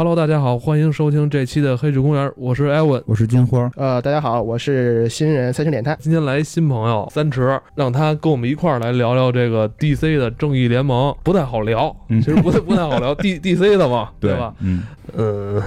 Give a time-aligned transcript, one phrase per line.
[0.00, 3.02] Hello，大家好，欢迎收听这期的黑水公园，我是艾文。
[3.04, 5.94] 我是金花，呃，大家好，我是新人三星点探。
[6.00, 14.54] 今天来新朋友三池，让他跟我们一块儿来聊聊这个 DC 的正义联盟，不太好聊，嗯其实不太不太好聊 D DC 的嘛， 对吧？
[14.60, 14.84] 嗯，
[15.14, 15.62] 嗯，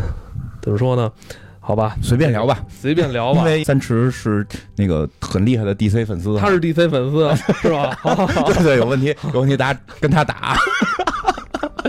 [0.63, 1.11] 怎么说呢？
[1.59, 3.41] 好吧，随便聊吧，随便聊吧。
[3.41, 4.43] 因为三池是
[4.75, 7.29] 那个很厉害的 DC 粉丝，他是 DC 粉丝
[7.61, 7.95] 是吧？
[8.47, 10.57] 对对，有问题有问题，大家跟他打。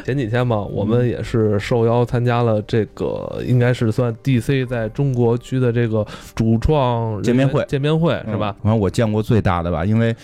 [0.04, 8.54] 前几天嘛，我们也是受邀参加了这个，应该是算 DC 在中国区的这个主创见面会见面会是吧？
[8.58, 8.62] 嗯？
[8.64, 10.14] 反正我见过最大的吧，因为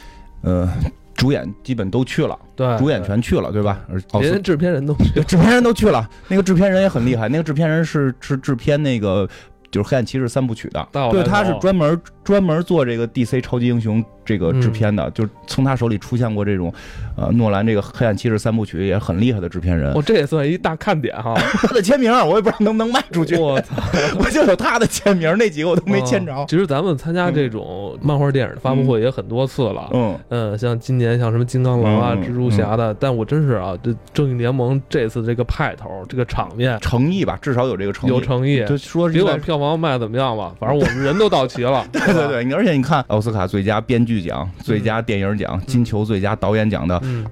[0.42, 0.68] 呃，
[1.14, 3.80] 主演基本都去了，对，主演全去了，对吧？
[4.20, 5.20] 连制片人都去。
[5.24, 9.28] 制片人都去了，那个制片人也很厉害，那个制片人是是制片那个。
[9.72, 16.72] 就是《黑暗骑士》三部曲的，对，他是专门专门做这个 DC 超级英雄这个制片的，就是从他手里出现过这种，
[17.16, 19.92] 呃，诺兰这个《黑暗骑士》三部曲也很厉害的制片人。
[19.94, 21.34] 哦，这也算一大看点哈！
[21.66, 23.36] 他的签名，我也不知道能不能卖出去。
[23.36, 23.74] 我操，
[24.18, 26.44] 我就有他的签名，那几个我都没签着哦。
[26.48, 29.88] 其实咱们参加这种漫画电影的发布会也很多次了。
[29.92, 38.12] 嗯，嗯，像今年像什么金刚狼啊、嗯蜘蛛侠的，但我真是啊，这正义联盟这次这个派头、这个场面诚意吧，至少有这个诚意。
[38.12, 38.64] 有诚意。
[38.66, 41.84] 就说别，管票房卖得怎么样吧，反正我们人都到齐了。
[42.12, 47.24] 对对对，你而且你看奥斯卡最佳编剧奖、最佳电影奖、金球最佳导演奖的嗯，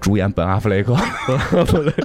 [0.00, 0.94] 主演本阿弗雷克，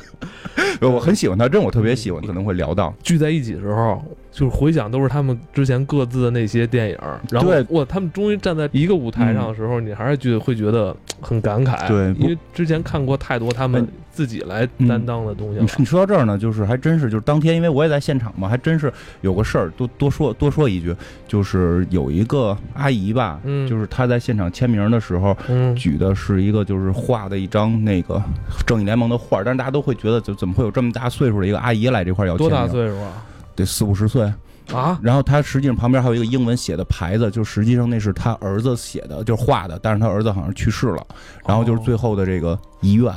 [0.81, 2.94] 我很喜欢他，真我特别喜欢，可能会聊到。
[3.03, 4.03] 聚在一起的时候，
[4.39, 6.97] 就是回想都是他们之前各自的那些电影，
[7.29, 11.85] 然后对哇，他们终于站在一个舞台上的时候，你还是觉得会觉得很感慨。
[11.89, 15.69] 对因为之前看过太多他们自己来担当的东西了你。
[15.79, 20.95] 你说到这儿呢，就是还真是，就是当天，因为我也在现场嘛，还真是有个事儿，多多说多说一句，
[21.27, 28.23] 就是有一个阿姨吧，嗯就是她在现场签名的时候，嗯，举的是一个就是画的一张那个
[28.65, 32.57] 正义联盟的画，但是大家都会觉得，就怎么会有这么大岁数的一个阿姨来这块儿要签多名？
[32.57, 33.25] 大岁数啊？
[33.59, 34.33] 得四五十岁。
[34.71, 41.03] 啊，然后他实际上旁边还有一个英文写的牌子，就实际上那是他儿子写的，就是画的，但是他儿子好像去世了。
[41.47, 43.11] 然后就是最后的这个遗愿，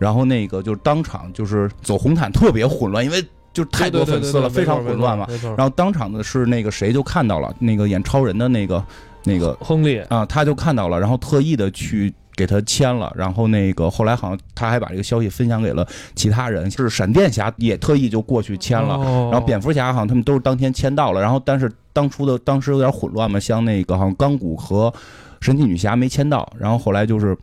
[0.00, 5.28] 然后那个就是当场就是走红毯特别混乱，因为就是太多粉丝了，非常混乱嘛。
[5.56, 8.84] 然后当场的是那个谁就看到了，那个演超人的那个
[9.24, 24.92] 那个亨利，啊，他就看到了，然后特意的去给他签了，然后那个后来好像他还把这个消息分享给了其他人，就是闪电侠也特意就过去签了，哦然后蝙蝠侠好像他们都是当天签到了，然后但是当初的当时有点混乱嘛，像那个好像钢骨和
[25.40, 27.36] 神奇女侠没签到，然后后来就是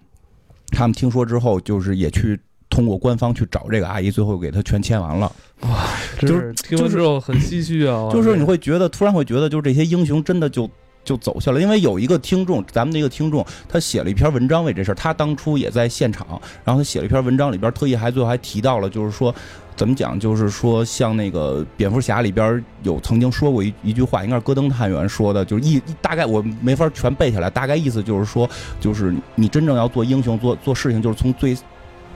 [0.71, 2.39] 他们听说之后，就是也去。
[2.69, 5.31] 通过官方去找这个阿姨，最后给她全签完了。
[5.61, 5.87] 哇
[6.19, 10.69] 就是听完之后很唏嘘啊，就是你会觉得，突然会觉得，就是这些英雄真的就
[11.07, 11.59] 就走下了。
[11.59, 16.27] 因为有一个听众，咱们的一个听众，他写了一篇文章为这事儿，他当初也在现场，
[16.63, 19.33] 然后他写了一篇文章，里边特意还最后还提到了，就是说。
[19.77, 20.19] 怎么讲？
[20.19, 28.49] 就是说，像那个蝙蝠侠里边有曾经说过一一句话，应该是戈登探员说的，就是一大概我没法全背下来，大概意思就是说，
[28.81, 31.55] 就是你真正要做英雄、做做事情，就是从最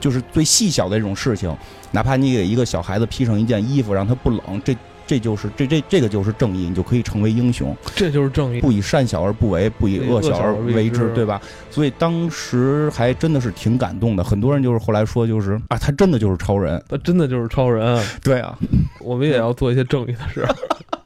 [0.00, 1.56] 就是最细小的这种事情，
[1.92, 4.76] 哪怕你给一个小孩子披上一件衣服，让他不冷，这
[5.12, 7.76] 这就是这这这个就是正义，你就可以成为英雄。
[7.94, 8.62] 这就是正义。
[8.62, 11.38] 不以善小而不为，不以恶小而为之，对吧？
[11.70, 14.24] 所以当时还真的是挺感动的。
[14.24, 16.82] 很多人就是后来说，就是啊，他真的就是超人。
[16.88, 18.58] 他真的就是超人，对啊，
[19.00, 20.48] 我们也要做一些正义的事。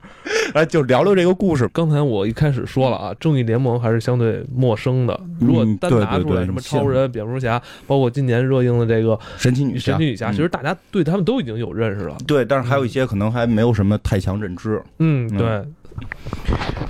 [0.54, 1.68] 来就聊聊这个故事。
[1.68, 5.18] 刚才我一开始说了啊，正义联盟还是相对陌生的。
[5.40, 12.16] 如果单拿出来什么超人、蝙蝠侠，包括今年热映的这个神奇女侠，神奇女侠，其实大家对他们都已经有认识了。
[12.26, 14.82] 对，但是还有一些可能还没有什么太强认知。
[14.98, 15.62] 嗯，对。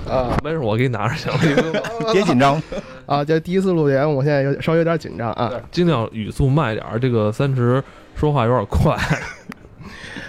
[0.05, 1.81] 啊，没事，我给你拿着行了，
[2.11, 2.61] 别紧张
[3.05, 3.23] 啊！
[3.23, 6.85] 这第一次录节目，我现在有稍微有点紧张啊，尽量语速慢一点。
[7.01, 7.81] 这个三池
[8.15, 8.97] 说话有点快。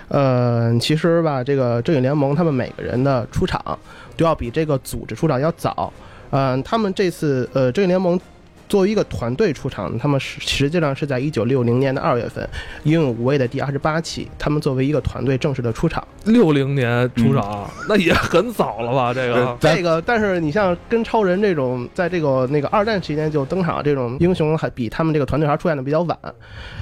[0.09, 3.79] 呃，其实吧，这个正义联盟他们每个人的出场
[4.17, 5.93] 都要比这个组织出场要早。
[6.31, 8.21] 嗯、他们这次呃正义联盟
[8.69, 12.49] 作为一个团队出场，他们实实际上是在一九六零年的二月份，
[12.85, 16.07] 英勇无畏的第二十八期，他们作为一个团队正式的出场。
[16.25, 19.15] 六零年出场，那也很早了吧？
[19.15, 26.19] 这个这个，但是你像跟超人这种，在这个那个二战期间就登场这种英雄，还比他们这个团队还出现的比较晚。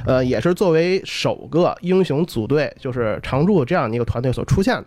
[0.05, 4.87] 呃，也是作为首个英雄组队，就是常驻这样的一个团队所出现的。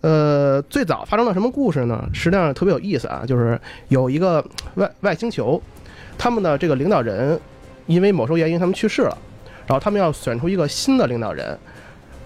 [0.00, 2.06] 呃，最早发生了什么故事呢？
[2.12, 4.44] 实际上特别有意思啊，就是有一个
[4.74, 5.60] 外外星球，
[6.16, 7.38] 他们的这个领导人
[7.86, 9.18] 因为某种原因他们去世了，
[9.66, 11.58] 然后他们要选出一个新的领导人，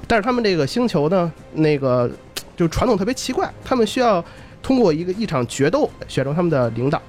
[0.06, 2.08] 但是他们这个星球呢，那个
[2.56, 4.24] 就是传统特别奇怪，他们需要
[4.62, 7.00] 通过一个一场决斗选出他们的领导，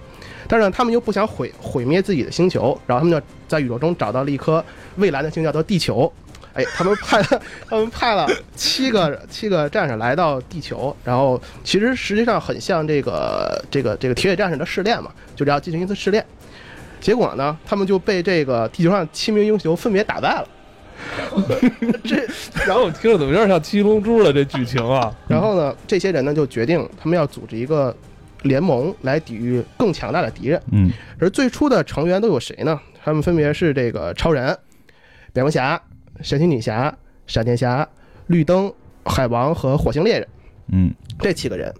[0.47, 4.63] 但是呢，他们又不想毁毁灭自己的星球，然后他们就在宇宙中找到了一颗
[4.97, 6.11] 蔚蓝的星球，叫做地球。
[6.53, 16.25] 哎，他们派了 他们派了七个七个战士来到地球，然后其实实际上很像这个这个这个铁血战士的试炼嘛，就是要进行一次试炼。
[16.99, 20.47] 结果呢，他们就被这个地球上七名英雄分别打败了。
[22.03, 22.17] 这，
[22.67, 25.13] 然后我听着怎么有点像七龙珠的这剧情啊？
[25.27, 27.95] 然后呢，这些人呢就决定他们要组织一个
[28.43, 30.61] 联盟来抵御更强大的敌人。
[30.71, 32.77] 嗯而最初的成员都有谁呢？
[33.01, 34.55] 他们分别是这个超人、
[35.31, 35.81] 蝙蝠侠、
[36.21, 36.93] 神奇女侠、
[37.27, 37.87] 闪电侠、
[38.27, 38.71] 绿灯、
[39.05, 40.27] 海王和火星猎人
[40.73, 41.73] 嗯这七个人。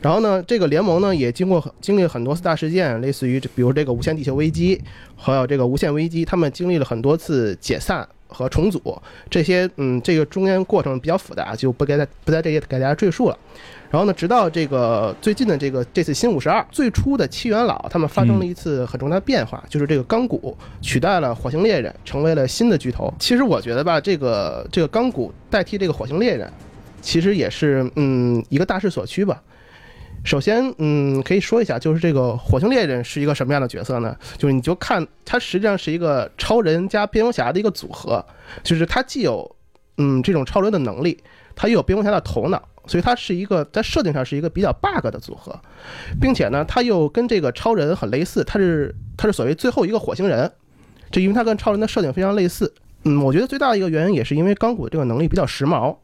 [0.00, 4.80] 然后呢，这个联盟呢也经过经历了很多次大事件，类似于这比如这个无限地球危机，
[5.16, 8.06] 还有这个无限危机，他们经历了很多次解散。
[8.30, 9.00] 和重组
[9.30, 13.38] 这些，嗯，这个中间过程比较复杂，就不给大不在这里给大家赘述了。
[13.90, 23.10] 然后呢，直到这个最近的这个这次新五十二，最初的七元老他们发生了一次很重大的变化，就是这个钢骨取代了火星猎人，成为了新的巨头。
[23.18, 26.52] 其实我觉得吧，这个这个钢骨代替这个火星猎人，
[27.00, 29.42] 其实也是嗯一个大势所趋吧。
[30.24, 34.16] 首先，嗯，可以说一下，就是这个火星猎人是一个什么样的角色呢？
[34.36, 38.22] 就是你就看他实际上是一个超人加蝙蝠侠的一个组合，
[38.64, 39.48] 就是他既有
[39.96, 41.16] 嗯这种超人的能力，
[41.54, 45.58] 他又有蝙蝠侠的头脑，所以他是一个在设定上是一个比较 bug 的组合，
[46.20, 50.50] 并且呢，他又跟这个超人很类似，他是他是所谓最后一个火星人，
[51.12, 52.74] 这因为他跟超人的设定非常类似。
[53.04, 55.96] 嗯，我觉得最大的一个原因也是因为钢骨这个能力比较时髦。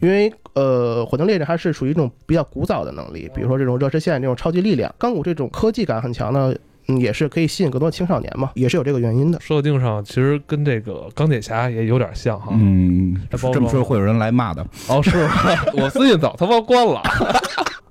[0.00, 4.92] 因为呃，火能猎人还是属于一种比较古早的能力，比如说这种热射线、这种超级力量。
[4.98, 6.58] 钢骨这种科技感很强的，
[6.88, 9.40] 嗯，也是可以吸引更多青少年嘛，也是有这个原因的。
[9.40, 12.48] 设定上其实跟这个钢铁侠也有点像哈。
[12.52, 13.16] 嗯，
[13.52, 14.66] 这么说会有人来骂的。
[14.88, 15.32] 哦，是吗？
[15.76, 17.02] 我私信早他妈关了。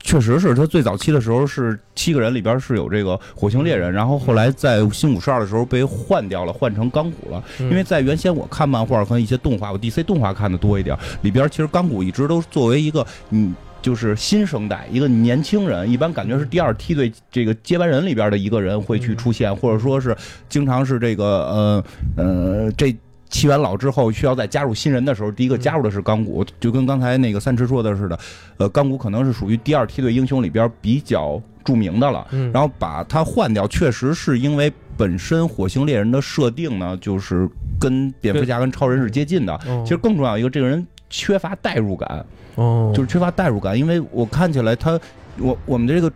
[0.07, 7.43] 确实是他最早期的时候是七个人里边是有这个火星猎人，然后后来在新五十二的时候被换掉了，换成钢骨了。
[7.59, 13.53] 嗯因为在原先我看漫画和一些动画，我 DC 动画看的多一点，里边其实钢骨一直都作为一个嗯。
[13.79, 20.17] 就是新生代一个年轻人，一般感觉是第二梯队这个接班人里边的一个人会去出现，或者说是
[20.49, 21.83] 经常是这个呃
[22.17, 22.93] 呃这
[23.29, 28.19] 七元老之后需要再加入新人的时候，第一个加入的是钢骨，就跟刚才那个三池说的似的，
[28.57, 32.25] 呃，钢骨可能是属于第二梯队英雄里边比较著名的了。
[32.31, 39.53] 嗯，然后把它换掉，确实是因为本身火星猎人的设定呢，就是跟蝙蝠侠跟超人是接近的。
[39.67, 42.25] 哦其实更重要一个，这个人缺乏代入感，
[42.55, 44.99] 哦，就是缺乏代入感，因为我看起来他，
[45.39, 46.11] 我我们的这个。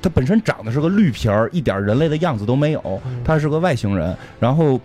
[0.00, 3.20] 他本身长得是个绿皮儿，一点人类的样子都没有嗯。
[3.24, 4.80] 他是个外星人，然后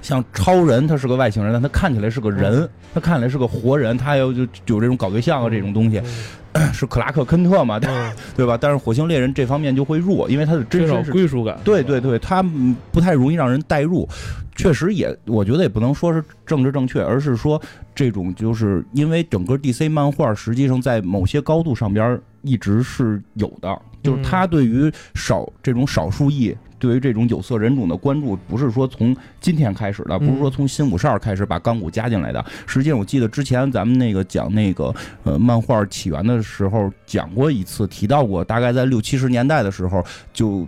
[0.00, 6.00] 像超人，他是个外星人，但他看起来是个人，他看起来是个活人，他有就有这种搞对象啊这种东西，
[6.72, 8.56] 是克拉克肯特嘛，嗯， 对吧？
[8.60, 11.58] 但是火星猎人这方面就会弱，因为他的真缺少归属感。
[11.64, 14.08] 对对对，他嗯不太容易让人代入。
[14.56, 17.60] 确实也，我觉得也不能说是政治正确，而是说
[17.94, 26.56] 这种就是因为整个 DC 漫画实际上在某些高度上边一直是有的，就是他对于少这种少数裔。
[26.78, 32.44] 对于这种有色人种的关注，不是说从今天开始的，不是说从新五十二开始把钢骨加进来的。
[32.66, 34.94] 实际上，我记得之前咱们那个讲那个
[35.24, 40.66] 呃漫画起源的时候讲过一次，提到过，大概在六七十年代的时候，就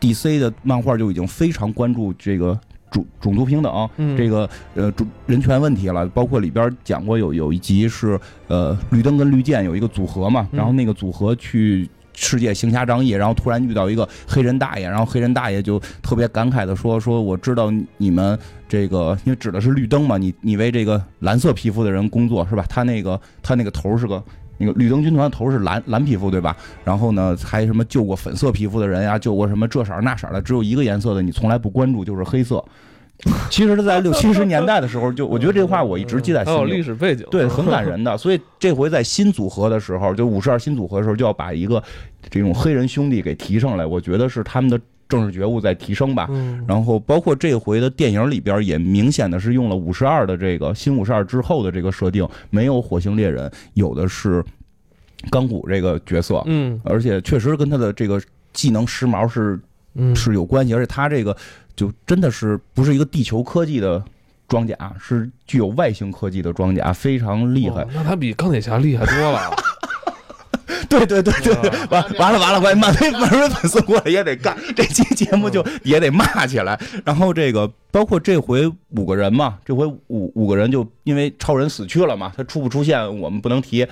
[0.00, 2.58] DC 的漫画就已经非常关注这个
[2.90, 6.06] 种种族平等，嗯这个呃种人权问题了。
[6.06, 11.88] 包括里边讲过有有一集是呃绿灯跟绿箭有一个组合嘛，嗯然后那个组合去。
[12.20, 18.36] 世界行侠仗义，然后突然遇到一个黑人大爷，然后黑人大爷就特别感慨的说：“说我知道你们
[18.68, 22.64] 这个，因为指的是绿灯嘛，你你为这个蓝色皮肤的人工作是吧？
[22.68, 24.22] 他那个他那个头是个
[24.58, 26.56] 那个绿灯军团的头是蓝蓝皮肤对吧？
[26.84, 32.62] 然后呢，还什么救过粉色皮肤的人呀，救过什么这色那色的，只有一个颜色的你从来不关注，就是黑色。
[33.50, 36.72] 其实他在六七十年代的时候，就我觉得这话我一直记在还有心里。
[36.76, 38.16] 历史背景，对，很感人的。
[38.16, 41.82] 所以这回在新组合的时候，就五十二新组合的时候，就要把一个
[42.30, 43.84] 这种黑人兄弟给提上来。
[43.84, 46.28] 我觉得是他们的政治觉悟在提升吧。
[46.30, 54.44] 嗯，然后包括这回的电影里边也明显的是用了五十二的这个新五十二之后的这个设定，没有火星猎人，有的是
[55.28, 58.22] 钢骨这个角色，嗯而且确实跟他的这个
[58.52, 59.58] 技能时髦是
[59.96, 61.36] 嗯是有关系，而且他这个
[61.78, 64.02] 就真的是不是一个地球科技的
[64.48, 67.88] 装甲，是具有外星科技的装甲，非常厉害哦。
[67.94, 69.56] 那他比钢铁侠厉害多了。
[70.88, 76.78] 对对对对，对完完了完了，快漫威漫威粉丝过来也得干，这期节目就也得骂起来。
[77.04, 83.86] 然后这个包括这回五个人嘛，这回五五个人就因为超人死去了嘛，他出不出现我们不能提。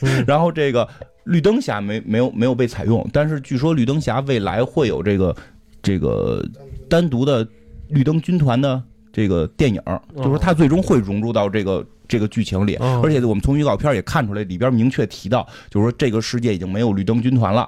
[0.00, 0.88] 嗯 然后这个
[1.24, 5.36] 绿灯侠没没有没有被采用，但是据说绿灯侠未来会有这个
[5.82, 6.42] 这个
[6.90, 7.46] 单独的
[7.88, 9.80] 绿灯军团的这个电影，
[10.14, 12.76] 就是说它最终会融入到这个这个剧情里。
[12.76, 17.66] 哦而且我们从预告片也看出来，里边明确提到，就是说这个世界已经没有绿灯军团了。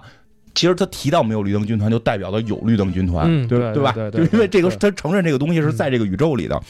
[0.55, 3.93] 其实他提到没有绿灯军团，就代表了有绿灯军团，嗯对对吧？
[3.93, 6.61] 对对就因为这个他承认这个东西是在这个宇宙里的，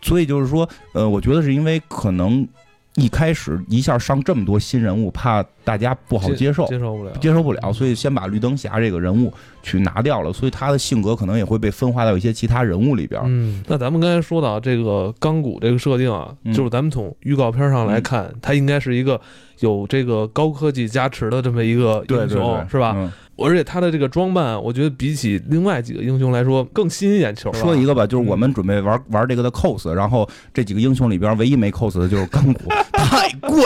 [0.00, 2.48] 所以就是说，呃，我觉得是因为可能
[2.94, 9.30] 一开始一下上这么多新人物，怕大家不好接受，接受不了，接受不了，所以先把绿灯侠这个人物
[9.62, 13.20] 去拿掉了，所以他的性格可能也会被分化到一些其他人物里边。
[13.24, 19.20] 嗯，那咱们刚才说到这个钢骨这个设定啊，嗯就是咱们从预告片上来看，他应该是一个
[19.60, 22.94] 有这个高科技加持的这么一个英雄，是吧？
[22.96, 23.10] 嗯
[23.42, 27.50] 而且他的这个装扮，我觉得比起另外几个英雄来说更吸引眼球。
[27.54, 33.64] 说一个吧，就是我们准备玩玩这个的 cos，然后这几个英雄里边唯一没 cos 的就是钢骨， 太贵，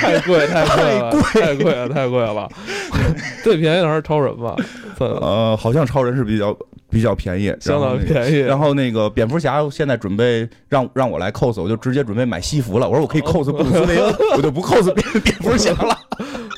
[0.00, 2.48] 太贵，太贵了，太太贵了，太贵了。
[3.44, 4.56] 最便宜的还是超人吧，
[4.98, 6.56] 呃，好像超人是比较
[6.90, 8.38] 比较便宜，相当便宜。
[8.38, 12.88] 然后那个蝙蝠侠现在准备让让我来 cos，我就直接准备买西服了。
[12.88, 15.96] 我说我可以 cos 布鲁斯韦恩，我就不 cos 蝙蝙蝠侠了。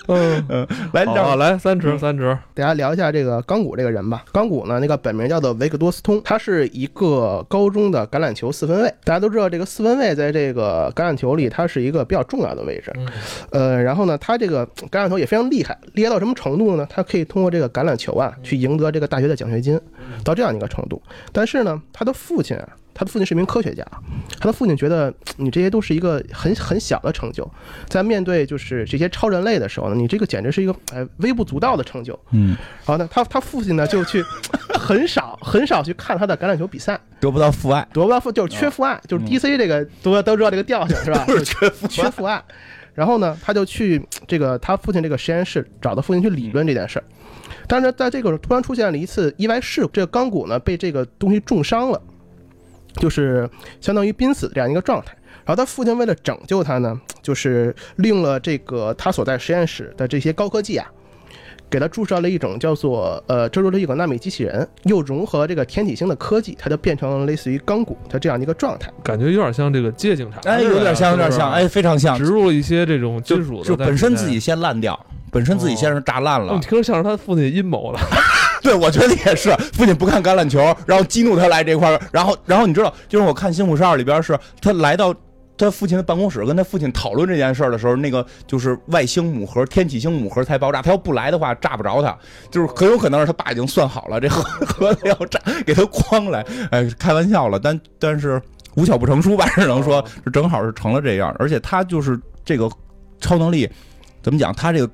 [0.09, 4.25] 嗯，嗯，来好来三池，三池，大家聊一下这个钢骨这个人吧。
[4.33, 8.93] 钢骨呢，那个本名叫做维克多斯通，他是一个高中的橄榄球四分卫。
[9.05, 12.93] 大家都知道，这个四分卫在这个橄榄球里，它是一个比较重要的位置。
[12.97, 13.09] 嗯
[13.51, 16.87] 呃，然后呢，他这个橄榄球也非常厉害，厉害到什么程度呢？
[16.91, 19.81] 他可以通过这个橄榄球啊，去赢得这个大学的奖学金，
[20.25, 21.01] 到这样一个程度。
[21.33, 23.85] 但是呢，他的父亲啊，他的父亲是一名科学家，
[24.39, 27.49] 他的父亲觉得你这些都是一个很很小的成就，
[27.89, 32.19] 在面对就是这些超人类的时候呢，你这个简直是一个哎微不足道的成就。
[32.31, 34.23] 嗯然后呢，他他父亲呢就去
[34.79, 41.25] 很少很少去看他的橄榄球比赛，得不到父爱，得不到父就是缺父爱，就是 DC 这个都都知道这个调性是吧？
[41.27, 42.43] 不是缺父缺父爱。
[42.95, 47.05] 然后呢，他就去这个他父亲这个实验室找他父亲去理论这件事儿。
[47.67, 52.03] 但是在这个突然出现了一次意外事故，这个钢骨呢被这个东西重伤了，
[52.97, 53.49] 就是
[53.81, 55.17] 相当于濒死的这样一个状态。
[55.45, 60.87] 然后他父亲为了拯救他呢，就是利用了这个他所在实验室的这些高科技啊，
[61.69, 68.93] 给他注射了一种叫做呃蜘蛛的一个纳米机器人，又融合这个天体星的科技，它就变成了类似于钢骨的这样一个状态。
[69.03, 74.43] 感觉有点像这个街警察，哎，有点像，有点像，哎，非常像植，入了一些这种金属的，就本身自己。
[74.43, 74.99] 先烂掉，
[75.31, 76.59] 本身自己先是炸烂了我。
[76.59, 78.01] 听着像是他父亲的阴谋了，
[78.65, 85.15] 对，我觉得也是，父亲不看橄榄球，然后激怒他来这块儿，然后，然后你知道，就是我看《新五十二》里边是他来到。
[85.55, 90.83] 他父亲的办公室跟他父亲讨论这件事儿的时候，那个就是外星母核、天启星母核才爆炸。
[90.83, 92.19] 他要不来的话，炸不着他，
[92.51, 96.45] 就是很有可能是他爸已经算好了，这核 核子要炸，给他哐来。
[96.71, 98.43] 哎，开玩笑了，但但是
[98.75, 101.33] 无巧不成书吧，只能说正好是成了这样。
[101.39, 102.69] 而且他就是这个
[103.21, 103.71] 超能力，
[104.21, 104.53] 怎么讲？
[104.55, 104.93] 他这个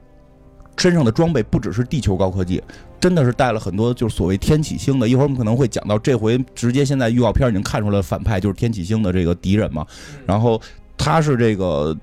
[0.77, 2.63] 身上的装备不只是地球高科技，
[3.01, 5.09] 真的是带了很多就是所谓天启星的。
[5.09, 9.87] 一会儿我们可能会讲到，这回直接现在预告片已经看出来反派就是天启星的这个敌人嘛。
[10.27, 10.61] 然后
[10.97, 11.97] 他是这个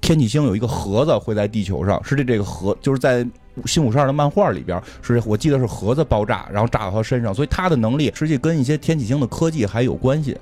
[0.00, 3.26] 天启星有一个盒子会在地球上，是这这个盒就是在。
[3.66, 10.34] 新五十二的漫画里边，是我记得是盒子爆炸，然后炸到他身上，所以他的能力实际跟一些天启星的科技还有关系，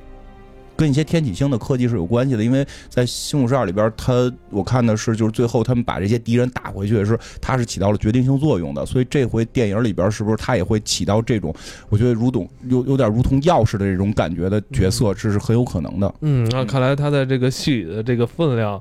[0.81, 2.43] 跟一些天启星的科技是有关系的。
[2.43, 8.87] 因为在新五十二里边，他我看的是就是最后他们把这些敌人打回去，是他是起到了决定性作用的。
[8.87, 11.55] 所以这回电影里边是不是他也会起到这种，
[11.91, 16.15] 我觉得如懂有有点如同钥匙的这种感觉的角色，这是很有可能的。
[16.23, 18.81] 嗯，那看来他在这个戏里的这个分量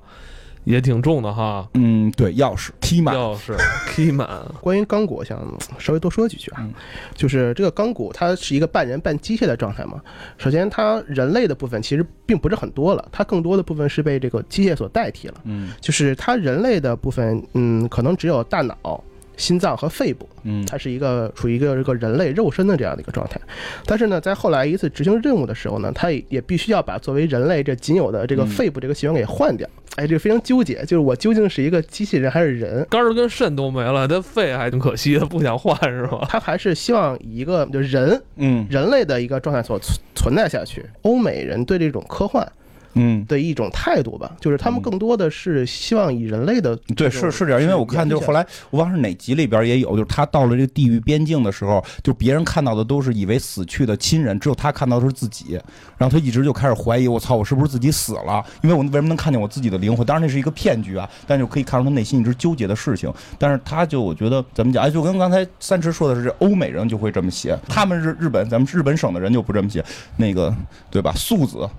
[0.64, 1.68] 也挺重的哈。
[1.74, 3.56] 嗯，对，钥匙 key 满，钥匙
[3.94, 4.28] key 满，
[4.62, 5.40] 关于钢骨，我想
[5.78, 6.74] 稍微多说几句啊嗯，
[7.16, 10.02] 就是这个钢骨它是一个半人半机械的状态嘛。
[10.38, 15.36] 首先，它人类的部分其实并不是很多了，它更多的部分是被这个机械所代替了。
[15.46, 19.04] 嗯就是它人类的部分，嗯，可能只有大脑、
[19.40, 23.42] 心脏和肺部，嗯它是一个处于一个这个人类肉身的这样的一个状态。
[23.86, 29.68] 但是呢，在后来一次执行任务的时候呢，他也也必须要把作为人类这仅有的这个嗯肺部这个器官给换掉。
[29.96, 32.86] 哎，这个非常纠结，就是我究竟是一个机器人还是人？
[32.90, 36.26] 肝儿跟肾都没了，这肺还挺可惜的，不想换是吧？
[36.30, 40.86] 他还是希望以一个就人嗯人类的一个状态所存存在下去。
[41.02, 42.50] 欧美人对这种科幻
[42.94, 55.60] 嗯，的一种态度吧，就是他们嗯更多的是希望以人类的对，是是这样，因为我看就是后来我忘了是哪集里边也有，就是他到了这个地狱边境的时候，就别人看到的都是以为死去的亲人，只有他看到的是自己，
[55.98, 58.44] 然后他一直就开始怀疑，我操，我是不是自己死了？
[58.64, 60.06] 因为我为什么能看见我自己的灵魂？
[60.06, 63.14] 当然那是一个骗局啊，但是可以看出他内心一直纠结的事情。
[63.38, 69.84] 但是他就我觉得怎么讲，哎，就跟刚才三池说的是，这欧美人就会这么写，他们是日本，咱们日本省的人就不这么写，
[70.18, 70.54] 那个
[70.90, 71.14] 对吧？
[71.16, 71.70] 素子。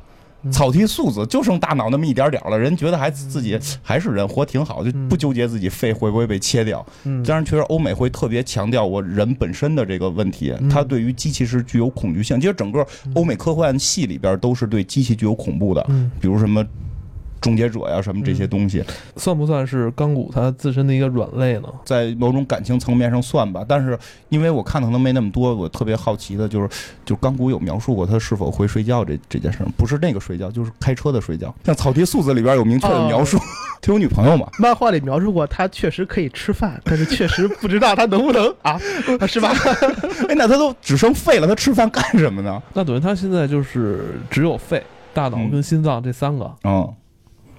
[0.42, 6.85] 嗯草剃素子就剩大脑那么一点点了，人觉得还自己还是人，活挺好，就嗯不纠结自己肺会不会被切掉。
[7.04, 12.40] 嗯，当然，确实欧美会特别强调我人本身的这个问题，嗯他对于机器是具有恐惧性。
[12.40, 16.64] 其实整个欧美科幻戏里边都是对机器具有恐怖的，嗯，比如什么
[17.40, 18.85] 终结者呀什么这些东西，
[19.16, 21.68] 算不算是钢骨它自身的一个软肋呢？
[21.85, 23.64] 在某种感情层面上算吧。
[23.66, 26.68] 但是因为我看的可能没那么多，我特别好奇的就是，
[27.04, 31.54] 就钢骨有描述过他是否会睡觉这这件事儿，不是那个睡觉，就是开车的睡觉。
[31.64, 33.38] 像草地素子里边有明确的描述，
[33.80, 34.47] 他有女朋友嘛？
[34.59, 38.78] 漫画里描述过他确实可以吃饭，但是确实不知道他能不能 啊，
[39.26, 39.52] 是吧？
[40.28, 42.62] 哎，那他都只剩肺了，他吃饭干什么呢？
[42.75, 44.82] 那等于他现在就是只有肺、
[45.14, 46.88] 大脑跟心脏这三个，嗯，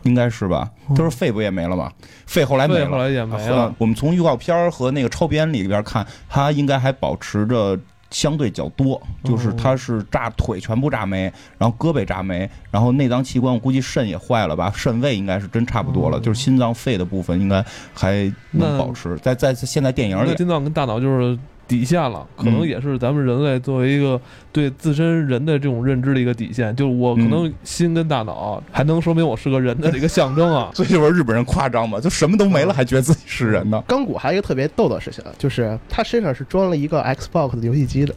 [0.04, 0.70] 应该是吧？
[0.90, 1.92] 他说肺不也没了吗？
[2.26, 2.90] 肺后来没了。
[2.90, 3.76] 后来也没啊了。
[3.78, 7.78] 我们从预告片儿和那个超编里边看，他应该还保持着
[8.10, 19.16] 相对较多，就是他是炸腿全部炸没，然后胳膊炸没，然后内脏器官我估计肾也坏了吧，肾胃应该是真差不多了，哦就是心脏肺的部分应该还能保持。
[19.18, 21.38] 在在在现在电影里，心脏跟大脑就是
[21.72, 24.20] 底线了，可能嗯也是咱们人类作为一个
[24.52, 26.76] 对自身人的这种认知的一个底线。
[26.76, 30.70] 就是我可能心跟大脑还能说明我是个人的一个象征啊。
[30.76, 33.82] 所以就是日本人夸张嘛，就什么都没了还觉得自己是人呢。
[33.88, 38.14] 钢骨还有一个特别逗的事情，就是他身上是装了一个 Xbox 的游戏机的，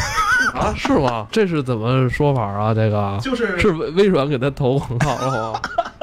[0.56, 1.26] 啊，是吗？
[1.30, 2.72] 这是怎么说法啊？
[2.72, 5.60] 这个就是是微微软给他投广告了吗？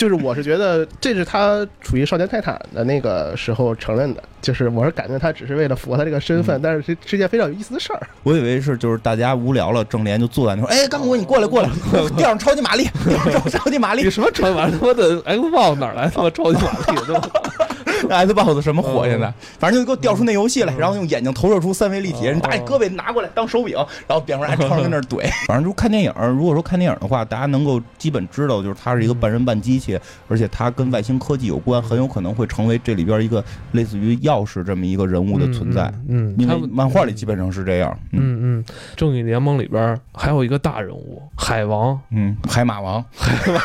[0.00, 8.00] 就是我是觉得这是他处于少年泰坦的那个时候承认的，就是我是感觉他只是为了符合他这个身份，但是是是件非常有意思的事儿。
[8.22, 11.68] 我以为是就是大家无聊了，正联就坐在那说，哎，刚果你过来过来，
[12.16, 17.30] 掉 上超级玛丽，调上超级玛丽你，什么传完他妈的 Xbox 哪来他妈超级玛丽的？
[18.08, 19.26] Xbox 什么火现在？
[19.28, 19.34] 嗯。
[19.58, 22.32] 反正就给我调出那游戏来，然后用眼睛投射出三维立体，哦。
[22.34, 23.74] 你把你胳膊拿过来当手柄，
[24.06, 25.28] 然后边上还超人跟那儿怼。
[25.46, 35.82] 反正就看电影，如果说看电影的话，大家能够基本知道，就是它是一个半人半机器，而且它跟外星科技有关，很有可能会成为这里边一个类似于钥匙这么一个人物的存在。
[36.08, 38.20] 嗯，嗯，因为漫画里基本上是这样，嗯。
[38.22, 38.64] 嗯嗯，
[38.96, 41.98] 正义联盟里边还有一个大人物海王。
[42.10, 43.60] 嗯，海马王， 海马，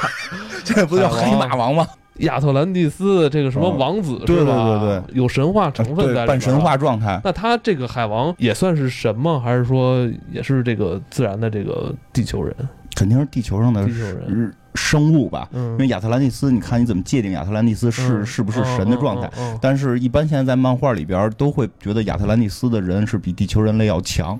[0.63, 1.87] 这不叫海马王吗？
[2.19, 4.37] 亚特兰蒂斯这个什么哦王子对？
[4.37, 6.59] 对对有神话成分在半神。
[6.59, 7.19] 话状态。
[7.23, 9.41] 那他这个海王也算是神吗？
[9.43, 12.55] 还是说也是这个自然的这个地球人？
[12.95, 19.27] 肯定是地球上的地球人，生物吧，嗯因为亚特兰蒂斯，你看你怎么界定亚特兰蒂斯是、嗯是不是神的状态？
[19.37, 24.39] 嗯嗯嗯但是，一般现在在漫画里边都会觉得亚特兰蒂斯的人是比地球人类要强，嗯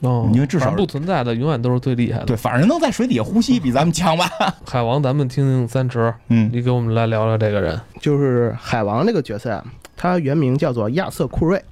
[0.00, 2.26] 哦因为至少不存在的永远都是最厉害的。
[2.26, 4.28] 对，反正能在水底下呼吸，比咱们强吧？
[4.66, 7.80] 海王，咱们听听三池，嗯你给我们来聊聊这个人。
[8.00, 9.64] 就是海王这个角色啊，
[9.96, 11.62] 他原名叫做亚瑟库瑞，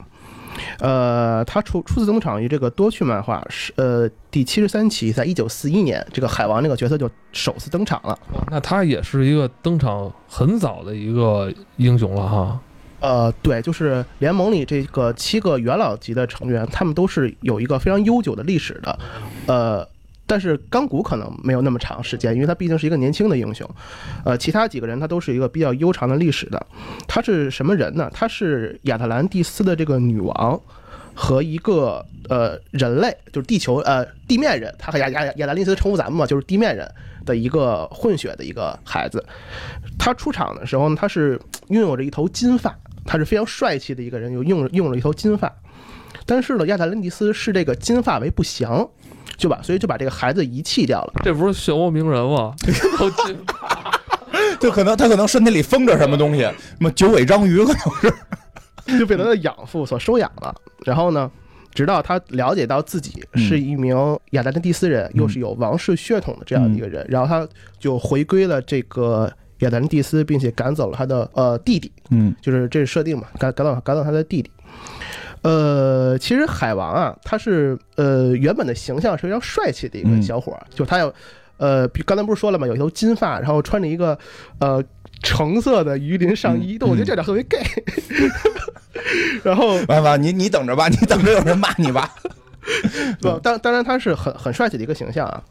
[0.78, 8.18] 呃，他初初次登场于这个多趣漫画是呃第七十三期，在一九四一年，这个海王这个角色就首次登场了。
[8.50, 12.58] 那他也是一个登场很早的一个英雄了哈。
[13.02, 18.98] 呃，对，就是联盟里这个七个元老级的成员，他们都是有一个非常悠久的历史的，
[19.46, 19.86] 呃，
[20.24, 23.68] 但是钢骨可能没有那么长时间，因为他毕竟是一个年轻的英雄，
[24.24, 26.64] 呃，其他几个人他都是一个比较悠长的历史的。
[27.08, 28.08] 他是什么人呢？
[28.14, 30.60] 他是亚特兰蒂斯的这个女王
[31.12, 36.88] 和一个呃人类，就是地球呃地面人，他和亚亚亚特兰蒂斯称呼咱们嘛，就是地面人
[37.26, 39.24] 的一个混血的一个孩子。
[39.98, 42.78] 他出场的时候呢，他是 拥有着一头金发。
[43.04, 45.52] 他是非常帅气的一个人，又用用了一头金发，
[46.26, 48.88] 但是呢，亚特兰蒂斯视这个金发为不祥，
[49.36, 51.14] 就把所以就把这个孩子遗弃掉了。
[51.22, 52.54] 这不是漩涡鸣人吗？
[53.26, 54.00] 金发
[54.60, 58.14] 就可能他可能身体里封着什么东西，什么九尾章鱼可能是。
[58.98, 60.52] 就被他的养父所收养了。
[60.84, 61.30] 然后呢，
[61.72, 63.96] 直到他了解到自己是一名
[64.30, 69.32] 亚特兰蒂斯人，又是有王室血统的这样的一个人，然后他就回归了这个
[69.64, 74.50] 亚特兰蒂斯，并且赶走了他的呃弟弟，嗯就是这是设定嘛，赶赶走赶走他的弟弟。
[75.42, 81.12] 呃，其实海王啊，他是呃原本的形象是非常帅气的一个嗯小伙儿，就他有
[81.56, 82.66] 呃，比刚才不是说了吗？
[82.66, 84.16] 有一头金发，然后穿着一个
[84.60, 84.82] 呃
[85.22, 87.60] 橙色的鱼鳞上衣，嗯但我觉得这点特别 gay。
[89.42, 92.14] 然后 完完，你你等着吧，你等着有人骂你吧。
[93.20, 95.42] 不，当当然他是很很帅气的一个形象啊，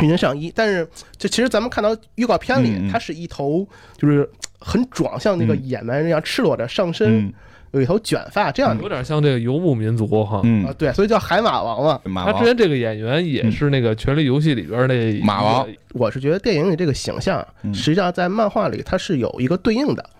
[0.00, 0.52] 鱼鳞上衣。
[0.54, 7.32] 但是就其实咱们看到预告片里，他是一头就是很壮，像那个嗯野蛮人一样赤裸着上身，嗯
[7.72, 10.38] 有一头卷发这样有点像这个游牧民族哈。
[10.38, 12.24] 啊嗯，，对，所以叫海马王嘛。
[12.24, 20.10] 他之前这个演员也是那个《权力游戏》里边那马王我是觉得电影里这个形象，嗯实际上在漫画里它是有一个对应的。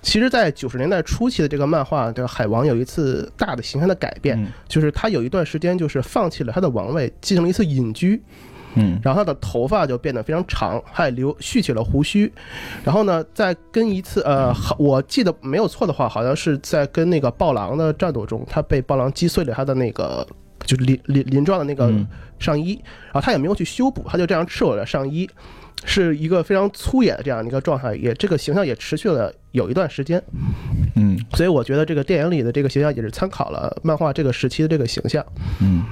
[0.00, 8.20] 其实，在九十年代初期的这个漫画，这个海王有一次大的形象的改变，嗯就是他有一段时间就是放弃了他的王位，进行了一次隐居。
[8.76, 12.32] 嗯然后他的头发就变得非常长，还留蓄起了胡须。
[12.84, 20.26] 然后呢，在跟一次呃，好我记得没有错的话，好像是在跟那个暴狼的战斗中，他被暴狼击碎了他的那个
[20.64, 22.06] 就是鳞鳞鳞状的那个嗯
[22.38, 25.28] 上衣，然后他也没有去修补，他就这样赤裸着上衣。
[25.84, 30.20] 是一个非常粗野的这样的一个状态，也这个形象也持续了有一段时间，
[30.96, 35.24] 嗯所以我觉得这个电影里的这个形象也是参考了漫画这个时期的这个形象。
[35.60, 35.84] 嗯，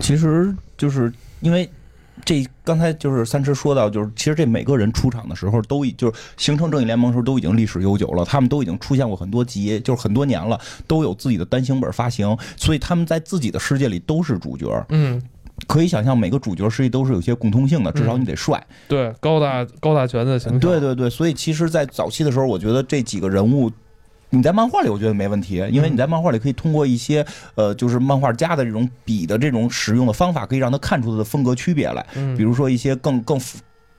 [0.00, 1.68] 其实就是因为。
[2.24, 14.86] 这刚才就是三池说到，就是其实这每个人出场的时候都已就是形成正义联盟的时候都已经历史悠久了，他们都已经出现过很多集，就是很多年了，都有自己的单行本发行，所以他们在自己的世界里都是主角。
[14.90, 15.22] 嗯，
[15.66, 18.64] 可以想象，每个主角实际都是有些共通性的，至少你得帅。
[18.86, 23.70] 对，高大高大全的形象，对对对，所以其实，在早期的时候，我觉得这几个人物。
[24.30, 32.04] 你在漫画里，我觉得没问题，因为你在漫画里可以通过一些呃，就是漫画家的这种笔的这种使用的方法，可以让他看出他的风格区别来。
[32.14, 33.40] 嗯，比如说一些更更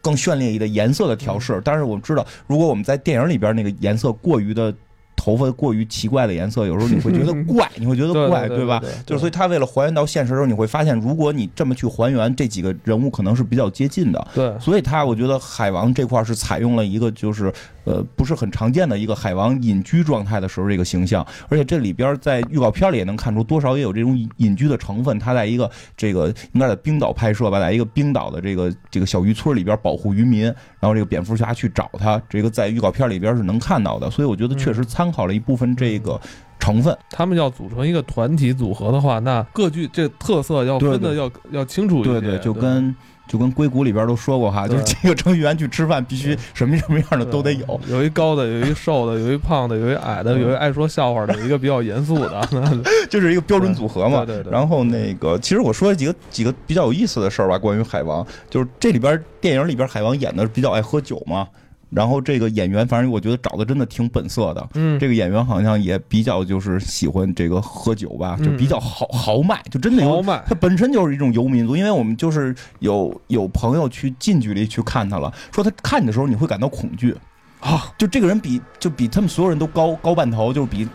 [0.02, 1.60] 更绚丽的颜色的调试。
[1.66, 4.74] 但是我们知道，如果我们在电影里边那个颜色过于的
[5.20, 8.80] 头发过于奇怪的颜色，有时候你会觉得怪，你会觉得对怪， 吧？
[8.80, 14.28] 对对，就是所以他为了还原到现实的时候，你会发现，如果你这么去还原，这几个人物可能是比较接近的。
[14.34, 17.52] 对，所以他我觉得海王这块是采用了一个就是
[17.84, 25.20] 呃不是很常见的一个海王隐居状态的时候这个形象，而且这里边在预告片里也能看出多少也有这种隐隐居的成分。
[25.20, 30.44] 他在一个这个应该在冰岛拍摄吧，在一个冰岛的这个这个小渔村里边保护渔民，
[30.80, 34.10] 然后这个蝙蝠侠去找他，这个在预告片里边是能看到的。
[34.10, 36.20] 所以我觉得确实参考了一部分这个
[36.60, 36.98] 成分。
[37.10, 42.96] 他们要组成一个团体组合的话，那各具这特色要分的要要清楚一些，对对，就跟
[43.28, 47.80] 就跟硅谷里边都说过哈，就是对这个程序员去吃饭必须什么什么样的都得有。
[47.88, 52.50] 有一高的，有一瘦的，有一胖的，有一矮的，嗯有一爱说笑话的，有一个比较严肃的。
[53.08, 54.26] 就是一个标准组合嘛。
[54.26, 61.48] 对对对然后那个，其实我说几个几个比较有意思的事儿吧，关于海王，就是这里边电影里边海王演的比较爱喝酒嘛。
[61.90, 64.70] 然后这个演员，反正我觉得找的真的挺本色的。
[64.76, 70.44] 嗯，这个演员好像也比较就是喜欢这个喝酒吧，就比较豪豪迈，就真的有豪迈。
[70.48, 77.16] 他本身就是一种游民族，因为我们就是有有朋友去近距离去看他了，说他看你的时候你会感到恐惧。
[77.60, 80.88] 啊，就这个人比就比他们所有人都高高半头，就是比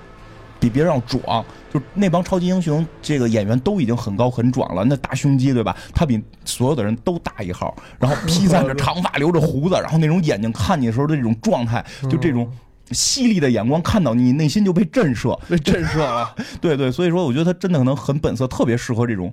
[0.59, 5.77] 比别人要壮，就那帮超级英雄这个演员都已经很高很壮了，那大胸肌对吧？
[5.93, 12.49] 他比所有的人都大一号，然后披散着长发，留着胡子，然后那种眼睛看你的时候的这种状态，就这种。
[12.91, 15.35] 犀利的眼光看到你，内心就被震慑。
[15.49, 16.35] 被震慑了。
[16.61, 19.33] 对对，所以说我觉得他真的可能很本色，特别适合这种，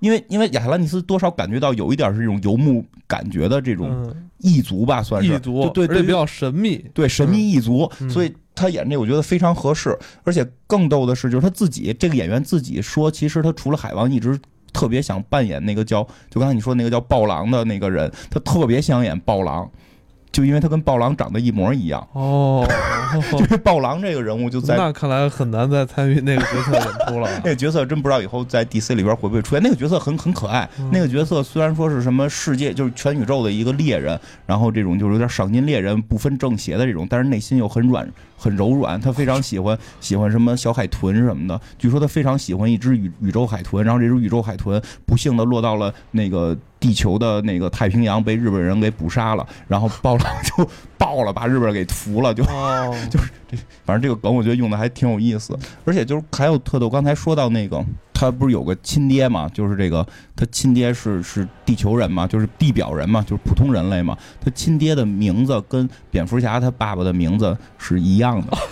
[0.00, 6.84] 因为因为亚特兰蒂斯多少感觉到有一点是这种游牧感觉的这种嗯，异族吧，算是异族，对对比较神秘。
[6.92, 9.96] 对神秘异族，嗯所以他演这我觉得非常合适。
[10.24, 14.38] 而且更逗的是，就是他自己这个演员自己说，其实他除了海王，一直
[14.72, 19.70] 特别想扮演那个叫就刚才你说那个叫暴狼的那个人，他特别想演暴狼。
[20.32, 22.64] 就因为他跟暴狼长得一模一样，哦，
[23.40, 27.28] 因为暴狼这个人物就在那看来很难再参与那个角色演出了。
[27.42, 29.60] 那个角色真不知道以后在 DC 里边会不会出现。
[29.60, 38.08] 那个角色很很可爱，嗯那个角色虽然说是什么世界就是全宇宙的一个猎人，然后这种就是有点赏金猎人，不分正邪的这种，但是内心又很软
[38.40, 38.98] 很柔软。
[39.00, 46.56] 他非常喜欢喜欢什么小海豚什么的，据说他非常喜欢一只宇宇宙海豚，然后这只宇宙海豚不幸的落到了那个。
[46.80, 52.42] 地球的那个太平洋被日本人给捕杀了，然后暴了就爆了，把日本人给屠了，就
[53.12, 57.84] 就是这，反正这个梗我觉得用的还挺有意思，而且就是还有特逗，刚才说到那个
[58.20, 60.06] 他不是有个亲爹嘛，就是这个
[60.36, 68.58] 他亲爹是是地球人嘛，就是地表人嘛，就是普通人类嘛，他亲爹的名字跟蝙蝠侠他爸爸的名字是一样的。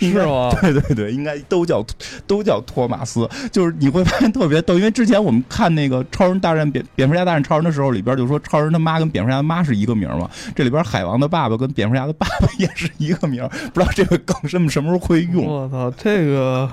[0.00, 0.50] 是吗？
[0.60, 1.84] 对 对对，应该都叫
[2.26, 15.44] 都叫托马斯，就是你会发现特别逗，因为之前我们看那个超人大战蝙蝙蝠侠大战超人的时候，里边就说超人他妈跟蝙蝠侠的妈是一个名嘛，这里边海王的爸爸跟蝙蝠侠的爸爸也是一个名，不知道这个梗什么什么时候会用。
[15.44, 16.68] 我操，这个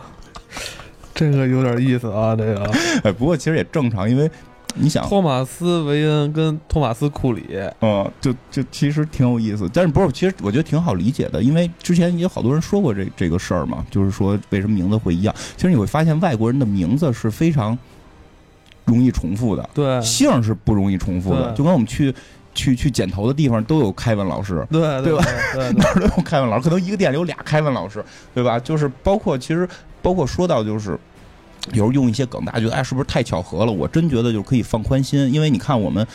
[1.14, 2.72] 这个有点意思啊，这个
[3.04, 4.30] 哎，不过其实也正常，因为
[4.76, 7.44] 你想，托马斯·韦恩跟托马斯·库里，
[7.82, 10.12] 嗯，就就其实挺有意思，但是不是？
[10.12, 15.34] 其实我觉得挺好理解的，因为之前也有好多人说过这这个事儿嘛，就是说为什么名字会一样。
[15.58, 17.78] 其实你会发现，外国人的名字是非常
[18.86, 22.14] 容易重复的，对姓是不容易重复的，就跟我们去
[22.54, 28.60] 去去剪头的地方都有凯文老师，对对吧对对 哪儿都有凯文老师，可能一个店里有俩凯文老师，对吧？
[28.60, 29.68] 就是包括其实
[30.02, 30.98] 包括说到就是。
[31.74, 33.72] 有时候用一些梗，大家觉得哎，是不是太巧合了？
[33.72, 36.08] 我真觉得就可以放宽心，因为你看我们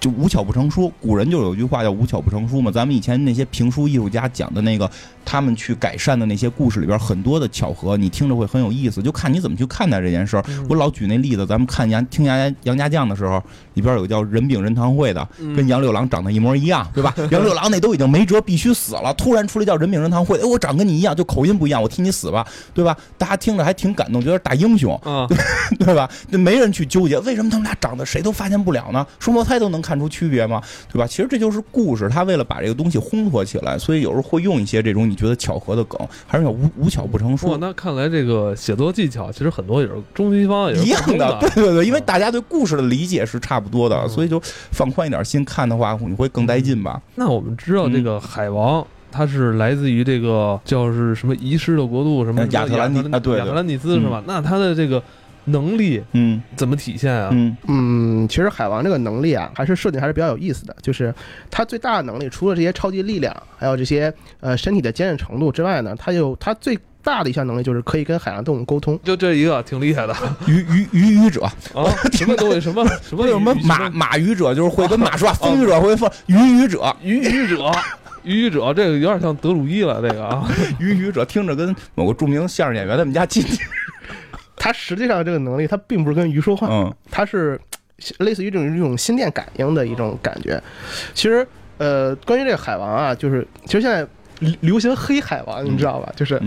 [0.00, 2.70] 就无巧不成书，古人就有句话叫无巧不成书嘛。
[2.70, 4.88] 咱们以前那些评书艺术家讲的那个，
[5.24, 10.44] 他们去改善的那些故事里边，很多的巧合，你听着会很有意思，就看你怎么去看待这件事儿。
[10.68, 13.42] 我老举那例子，咱们看杨听杨杨家将的时候，
[13.74, 17.12] 里边有个叫人饼人堂会的，跟杨六郎长得一模一样，对吧？
[17.30, 22.96] 杨六郎那都已经没辙，必须死了，突然出来叫人饼人堂会，哎，我长跟你一样，就口音不一样，我替你死吧，对吧？
[23.16, 24.98] 大家听着还挺感动，觉得大英雄，
[25.80, 26.08] 对吧？
[26.28, 29.04] 那没人去纠结为什么他们俩长得谁都发现不了呢？
[29.18, 30.60] 双胞胎都能看出区别吗？
[30.92, 31.06] 对吧？
[31.06, 37.56] 其实这就是故事，他为了把这个东西烘托起来，所以有时候会用一些这种你觉得巧合的梗，还是叫无无巧不成书。
[37.56, 44.38] 那看来这个写作技巧其实很多也是中西方也一样的， 对对对，因为大家对故事的理解是差不多的，所以就
[44.70, 47.00] 放宽一点心看的话，你会更带劲吧？
[47.14, 54.22] 那我们知道这个海王，他是来自于这个叫是什么遗失的国度，什么亚特兰蒂啊，对，亚特兰蒂斯是吧？
[54.26, 55.02] 那他的这个。
[55.48, 57.30] 能力，嗯，怎么体现啊？
[57.32, 60.74] 嗯嗯，其实海王这个能力啊，还是设定还是比较有意思的。
[60.80, 61.14] 就是
[61.50, 68.98] 他最大的能力，除了这些超级力量，还有这些呃身体的坚韧程度之外呢，他有他最大的一项能力，就是可以跟海洋动物沟通。
[69.02, 70.14] 就这一个，挺厉害的。
[70.46, 71.42] 鱼鱼鱼鱼者
[71.74, 72.60] 啊，什么东西？
[72.60, 73.26] 什 么什么？
[73.26, 74.54] 什么马马鱼者？
[74.54, 75.34] 就是会跟马说话。
[75.34, 77.70] 风语者会风鱼鱼者，鱼鱼者，
[78.24, 80.02] 鱼鱼者，这个有点像德鲁伊了。
[80.02, 80.46] 这个啊，
[80.78, 83.58] 鱼语者听着跟某个著名相声演员他们家亲戚。
[84.58, 87.58] 他实际上这个能力，他并不是跟鱼说话，嗯，他是
[88.18, 90.60] 类似于这种一种心电感应的一种感觉。
[91.14, 91.46] 其实，
[91.78, 94.06] 呃，关于这个海王啊，就是其实现在
[94.60, 96.12] 流行黑海王，你知道吧？
[96.16, 96.40] 就是，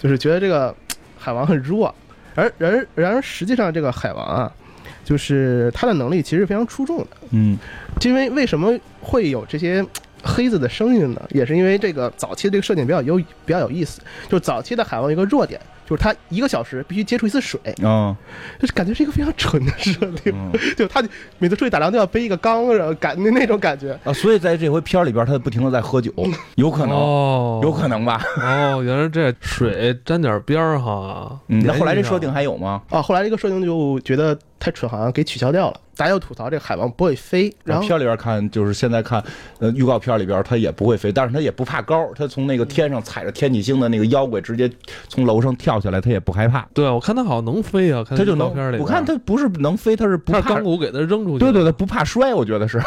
[0.00, 0.74] 就是觉得这个
[1.18, 1.94] 海王很弱，
[2.34, 4.52] 而然然而实际上这个海王啊，
[5.04, 7.56] 就是他的能力其实非常出众的，嗯，
[8.02, 9.84] 因为为什么会有这些
[10.22, 11.22] 黑子的声音呢？
[11.30, 15.60] 也是因为这个早期的这个设定比较有比较有意思，就早期的海王一个弱点。
[15.86, 18.16] 就是他一个小时必须接触一次水啊，
[18.58, 20.34] 就是感觉是一个非常蠢的设定，
[20.76, 21.02] 就他
[21.38, 24.12] 每次出去打仗都要背一个缸，然后感那那种感觉啊。
[24.12, 26.12] 所以在这回片里边，他不停的在喝酒，
[26.56, 26.96] 有可能，
[27.62, 28.22] 有可能吧？
[28.40, 31.38] 哦，原来这水沾点边儿哈。
[31.46, 32.80] 那后来这设定还有吗？
[32.90, 35.78] 啊，后来这个设定就觉得太蠢，好像给取消掉了。
[35.94, 39.22] 大家又吐槽这个海王不会飞，然后片里边看就是现在看，
[39.58, 44.70] 呃，预告片里边他也不会飞，但是他也不怕高，他从那个天上踩着天启星的那个妖怪直接
[45.06, 46.66] 从楼上跳下来，他也不害怕。
[46.72, 48.48] 对，我看他好像能飞啊，他就能。
[48.78, 51.40] 我看他不是能飞，他是不怕钢骨给他扔出去。
[51.40, 52.80] 对对对，不怕摔，我觉得是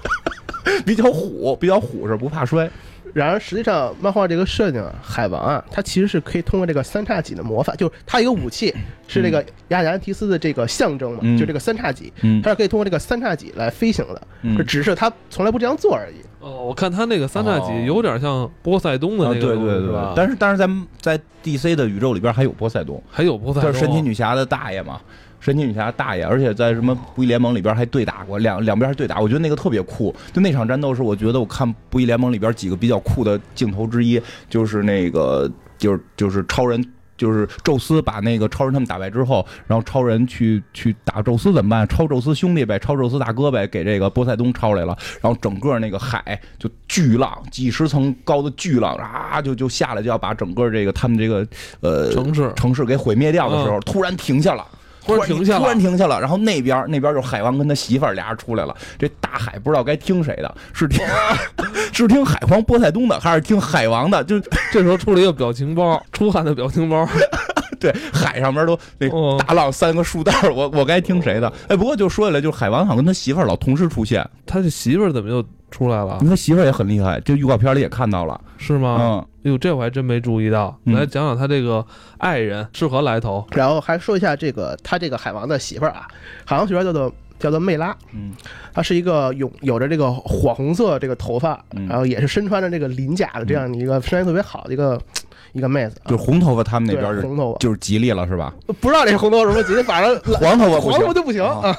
[0.84, 2.70] 比较虎，比较虎是不怕摔。
[3.14, 8.74] 然而，实际上漫画这个设定啊，海王啊，他其实是可以通过这个三叉戟的魔法，就是他一个武器
[9.08, 14.22] 是这个亚特兰提斯的这个象征嘛，就这个三叉戟，他是可以通过这个三叉戟来飞行的，
[14.64, 16.16] 只是他从来不这样做而已。
[16.40, 20.68] 哦，我看他那个三叉戟有点像波塞冬的那个，对对对，但是但是在
[21.00, 25.00] 在 DC 的宇宙里边还有波塞冬，还有波塞冬，神奇女侠的大爷嘛。
[25.38, 30.14] 神奇女侠大爷，而且在什么不义联盟里边还对打过，两两边还对打，我觉得那个特别酷。
[30.34, 36.84] 就那场战斗是我觉得我看不义联盟里边几个比较酷的镜头之一，就是那个就是就是超人，
[37.20, 41.86] 就是宙斯把那个超人他们打败之后，然后超人去去打宙斯怎么办？
[41.86, 51.46] 超宙斯兄弟呗，超宙斯大哥呗，给这个波塞冬抄来了，然后整个那个海就巨浪，几十层高的巨浪啊，就就下来就要把整个这个他们这个
[51.80, 54.66] 呃城市城市给毁灭掉的时候，突然停下了。
[55.16, 58.74] 突然停下，突然停下了，然后那边那边就海王跟他媳妇儿俩人出来了。
[58.98, 61.04] 这大海不知道该听谁的，是听
[61.92, 64.22] 是听海皇波塞冬的，还是听海王的？
[64.24, 64.38] 就
[64.72, 67.06] 这时候出了一个表情包，出汗的表情包。
[67.80, 71.50] 对，海上面都那大浪三个树袋，我我该听谁的？
[71.66, 74.28] 哎，不过就说起来，就海王好像跟他媳妇儿老同时出现。
[74.44, 76.18] 他的媳妇儿怎么又出来了？
[76.28, 78.98] 他媳妇儿也很厉害，这预告片里也看到了，是吗？
[79.00, 79.26] 嗯。
[79.42, 80.78] 哎呦，这我还真没注意到。
[80.84, 81.84] 来讲讲他这个
[82.18, 86.06] 爱人是何来头，然后还说一下这个他这个海王的媳妇儿啊，
[86.44, 88.32] 海王媳妇儿叫做叫做魅拉，嗯，
[88.74, 95.00] 她是一个有有着这个火红色这个头发，然后也是身穿着这个鳞甲的这样的一个身材特别好的一个
[95.52, 98.54] 一个妹子，就红头发，他们那边是红头发，就是吉利了是吧？
[98.80, 101.74] 不知道这红头发什么吉利，反正 黄头发黄头发就不行啊。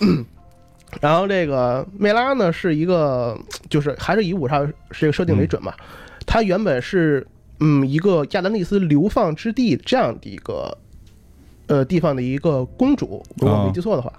[1.00, 3.36] 然后这个魅拉呢是一个，
[3.68, 5.74] 就是还是以五上这个设定为准嘛。
[6.34, 7.24] 她原本是
[7.60, 10.76] 嗯一个亚兰蒂斯流放之地这样的一个
[11.68, 14.12] 呃地方的一个公主，如果没记错的话。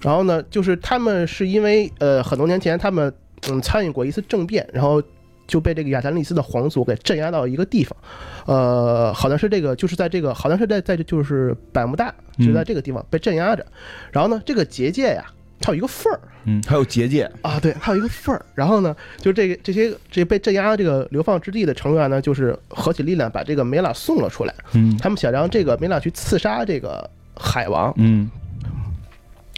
[0.00, 3.12] 然后呢，就是他们是因为呃很多年前他们
[3.48, 5.02] 嗯参与过一次政变，然后
[5.48, 7.98] 就被这个亚特兰蒂斯的皇族给镇压到一个地方，
[8.46, 13.66] 呃好像是这个就是在这个好像是在在就是百慕大就在这个地方被镇压着。
[14.12, 15.24] 然后呢，这个结界呀。
[15.60, 18.44] 它有一个缝儿，嗯，还有结界啊，对，还有一个缝儿。
[18.54, 24.54] 然后呢，就这个这些这被镇压这个流放之地的成员呢，就是合起力量把这个梅拉送了出来。
[24.72, 27.92] 嗯，他们想让这个梅拉去刺杀这个海王。
[27.98, 28.30] 嗯，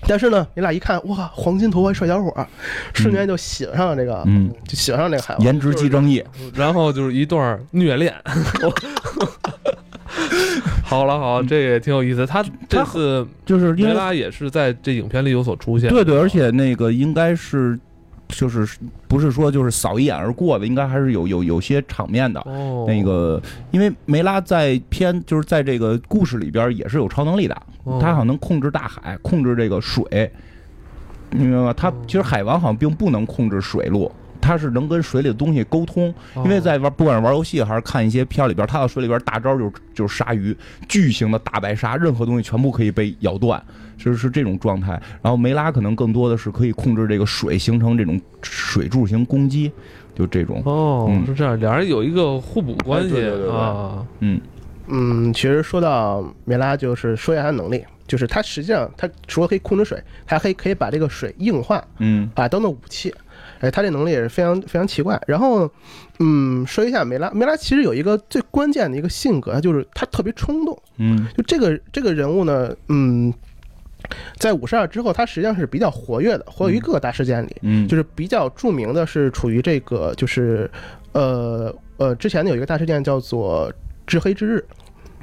[0.09, 2.49] 但是呢，你俩一看，哇，黄金头发帅小伙儿，
[2.93, 5.45] 瞬间就喜欢上了这个，嗯，就喜欢上这个海王。
[5.45, 8.13] 颜值即正义，然后就是一段虐恋。
[10.93, 12.27] 好了好了，这也挺有意思。
[12.27, 15.89] 他这次就是因为梅拉也是在这影片里有所出现。
[15.89, 17.79] 对对，而且那个应该是。
[18.29, 18.67] 就是
[19.07, 22.41] 不是说就是扫一眼而过的，应该还是有有有些场面的。
[22.47, 23.39] 哦，那个，
[23.73, 30.33] 因为梅拉在片就是在这个故事里边也是有超能力的，哦他好像能控制大海，控制这个水，
[31.29, 31.75] 你明白吗？
[31.77, 34.11] 他哦其实海王好像并不能控制水路。
[34.43, 40.55] 他是能跟水里的东西沟通，因为在玩不管是玩游戏还是看一些片里边，他到水里边大招就是就是鲨鱼，
[40.89, 43.63] 巨型的大白鲨，任何东西全部可以被咬断，
[43.97, 45.01] 是是这种状态。
[45.23, 49.71] 然后梅拉可能更多的是可以控制这个水，形成这种水柱型攻击，
[50.15, 50.61] 就这种。
[50.67, 54.07] 哦，嗯是这样，两人有一个互补关系哎对对对对啊。
[54.21, 54.41] 嗯
[54.89, 63.15] 嗯，其实说到梅拉，就是说一下他能力，就是他实际上他除了可以控制水，他还可以可以把这个水硬化嗯啊当做武器。
[63.63, 65.19] 哎，他这能力也是非常非常奇怪。
[65.27, 65.71] 然后，
[66.19, 70.77] 嗯，说一下梅拉，梅拉其实有一个最关键的一个性格，就是他特别冲动。
[70.99, 73.33] 嗯就这个这个人物呢，嗯，
[74.37, 77.57] 在五十二之后，他实际上是比较活跃的，活跃于各个大事件里。
[77.63, 80.69] 嗯，就是比较著名的是处于这个，就是
[81.13, 83.73] 呃呃，之前有一个大事件叫做
[84.07, 84.65] “至黑之日”。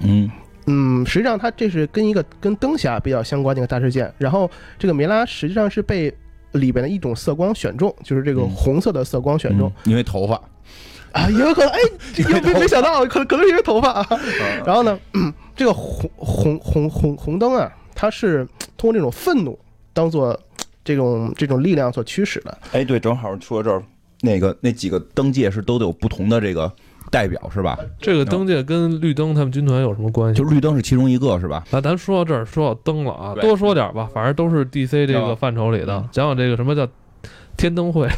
[0.02, 0.32] 嗯
[0.66, 4.14] 嗯，实际上他这是跟一个跟灯侠比较相关的一个大事件。
[4.18, 6.14] 然后这个梅拉实际上是被
[6.54, 10.40] 里边的一种色光选中，就是这个嗯红色的色光选中、嗯因为头发。
[11.12, 11.80] 啊，也有可能哎，
[12.14, 14.08] 这个没没想到，可可能是因为头发啊。
[14.64, 19.58] 然后呢，嗯 这个红红红红红灯啊，它是 通过这种愤怒
[19.92, 20.40] 当做
[20.84, 22.56] 这种这种力量所驱使的。
[22.74, 23.84] 哎，对，正好说到这儿，
[24.22, 26.72] 那个那几个灯界是都得有不同的这个
[27.10, 27.78] 代表是吧？
[28.00, 30.42] 这个灯界跟绿灯他们军团有什么关系？
[30.42, 31.64] 就绿灯是其中一个是吧？
[31.72, 36.88] 那，咱说到这儿，说到灯了啊，多说点吧，反正都是 DC 这个啊范畴里的，讲讲这个什么叫
[37.58, 38.08] 天灯会。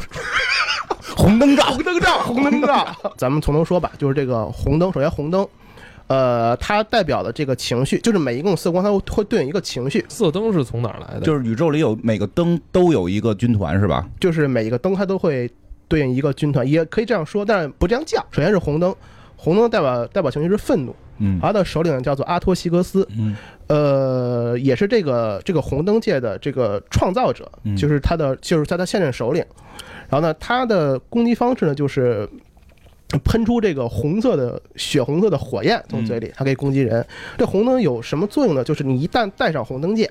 [1.14, 2.86] 红灯照，红灯照， 红灯照。
[3.16, 5.46] 咱们从头说吧，就是这个红灯，首先红灯，
[6.06, 11.20] 呃，它代表的这个情绪，就是每一种色光，它会会对应一个情绪，色灯是从哪儿来的？
[11.20, 14.08] 就是宇宙里有每个灯都有一个军团是吧？
[14.18, 15.50] 就是每一个灯它都会
[15.92, 18.18] 对应一个军团，也可以这样说，但是不这样叫。
[18.30, 18.96] 首先是红灯，
[19.36, 29.44] 红灯代表代表情绪是愤怒，嗯他的首领叫做阿托西格斯，嗯呃，也是这个这个红灯界的这个创造者，嗯就是他的就是他的现任首领。
[30.08, 32.26] 然后呢，他的攻击方式呢就是
[33.24, 37.06] 喷出这个红色的血红色的火焰从嘴里，它可以攻击人。
[37.36, 38.64] 这红灯有什么作用呢？
[38.64, 40.10] 就是你一旦戴上红灯戒，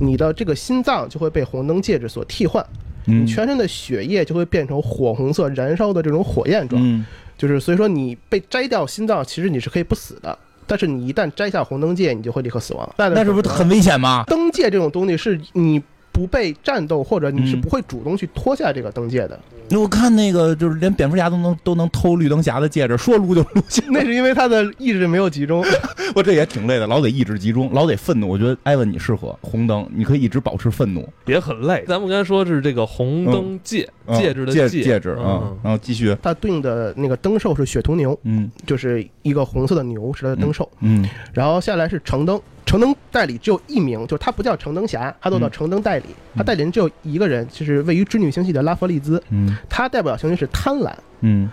[0.00, 6.80] 你的这个心脏就会被红灯戒指所替换，嗯你全身的血液就会变成火红色燃烧的这种火焰状。
[6.84, 7.04] 嗯
[7.38, 12.94] 就是所以说你被摘掉心脏，其实你是可以不死的，但是你一旦摘下红灯戒，你就会立刻死亡。
[12.98, 14.24] 那那是不是很危险吗？
[14.26, 15.82] 灯戒这种东西是你
[16.20, 19.40] 不被战斗，或者你是嗯不会主动去脱下这个灯戒的？
[19.70, 23.62] 那我看那个就是连蝙蝠侠都能都能偷绿灯侠的戒指，说撸就撸。
[23.88, 25.64] 那是因为他的意志没有集中。
[26.14, 28.28] 我这也挺累的，老得意志集中，老得愤怒。
[28.28, 31.08] 我觉得艾文你适合红灯，你可以一直保持愤怒。
[31.24, 31.82] 也很累。
[31.86, 40.68] 咱们刚才说是这个红灯戒、嗯戒指的戒戒戒指啊嗯，然后继续，它对应的那个灯兽是雪图牛，嗯就是一个红色的牛是它的灯兽。
[40.80, 46.04] 嗯然后下来是橙灯，橙灯代理只有一名，就是他不叫橙灯侠，他都叫嗯橙灯代理。
[46.36, 50.94] 他代理人只有一个人，就是位于织女星系的拉弗利兹，嗯他代表星星是贪婪。
[51.22, 51.50] 嗯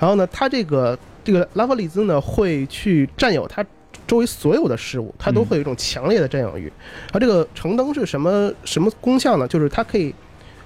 [0.00, 3.62] 然后呢，他这个这个拉弗利兹呢会去占有他
[4.06, 6.72] 周围所有的事物，他都会有一种强烈的占有欲。
[7.08, 9.46] 然后这个橙灯是什么什么功效呢？
[9.46, 10.14] 就是他可以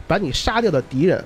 [0.06, 1.24] 把你杀掉的敌人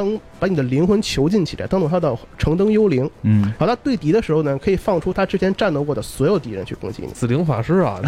[0.00, 3.08] 当把你的灵魂囚禁起来，当做他的橙灯幽灵。
[3.22, 7.12] 嗯，好他对敌的时候呢，可以放出他之前战斗过的所有敌人去攻击你。
[7.12, 8.00] 紫灵法师啊，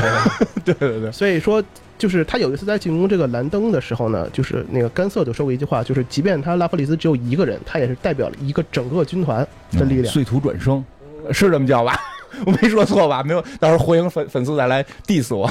[0.65, 1.63] 这个对 对对，所以说，
[1.99, 10.11] 就是他有一次在进攻这个蓝灯的时候呢，就是那个甘瑟就说过一句话，就是即便他拉弗里斯只有一个人，他也是代表了一个整个军团的力量。
[10.11, 10.83] 碎土转生
[11.31, 11.95] 是这么叫吧？
[12.47, 13.23] 我没说错吧？
[13.23, 15.51] 没有，到时候火影粉粉丝再来 diss 我。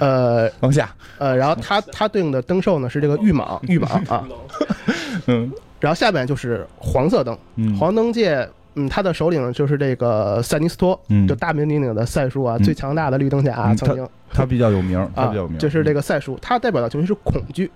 [0.00, 4.24] 呃往下，呃，然后它它对应的灯兽呢是这个玉蟒，玉蟒啊，
[5.26, 5.50] 嗯。
[5.80, 7.76] 然后下边就是黄色灯，嗯。
[7.76, 8.48] 黄灯界。
[8.76, 11.28] 嗯，他的首领就是这个塞尼斯托，嗯。
[11.28, 12.64] 就大名鼎鼎的赛叔啊，嗯。
[12.64, 14.08] 最强大的绿灯侠、嗯曾经。
[14.32, 17.70] 他比较有名，他啊比较有名，，就是这个赛叔，他代表的情绪是恐惧。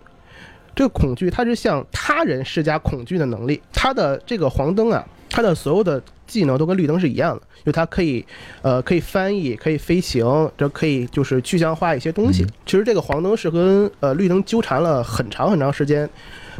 [0.78, 3.60] 这个恐惧，它是向他人施加恐惧的能力。
[3.72, 8.24] 它的这个黄灯啊，它的所有的技能都跟绿灯是一样的，就它可以，
[8.62, 10.24] 呃，可以翻译，可以飞行，
[10.56, 12.44] 这可以就是具象化一些东西。
[12.44, 16.08] 嗯其实这个黄灯是跟呃绿灯纠缠了很长很长时间，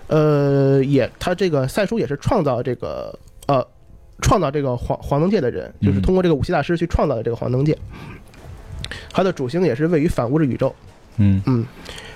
[0.08, 3.16] 呃，也他这个赛叔也是创造这个
[3.46, 3.64] 呃
[4.20, 7.78] 创造这个黄黄灯界的人，就是嗯通过这个武器大师去创造的这个黄灯界。
[9.12, 10.74] 它的主星也是位于反物质宇宙，
[11.18, 11.64] 嗯嗯，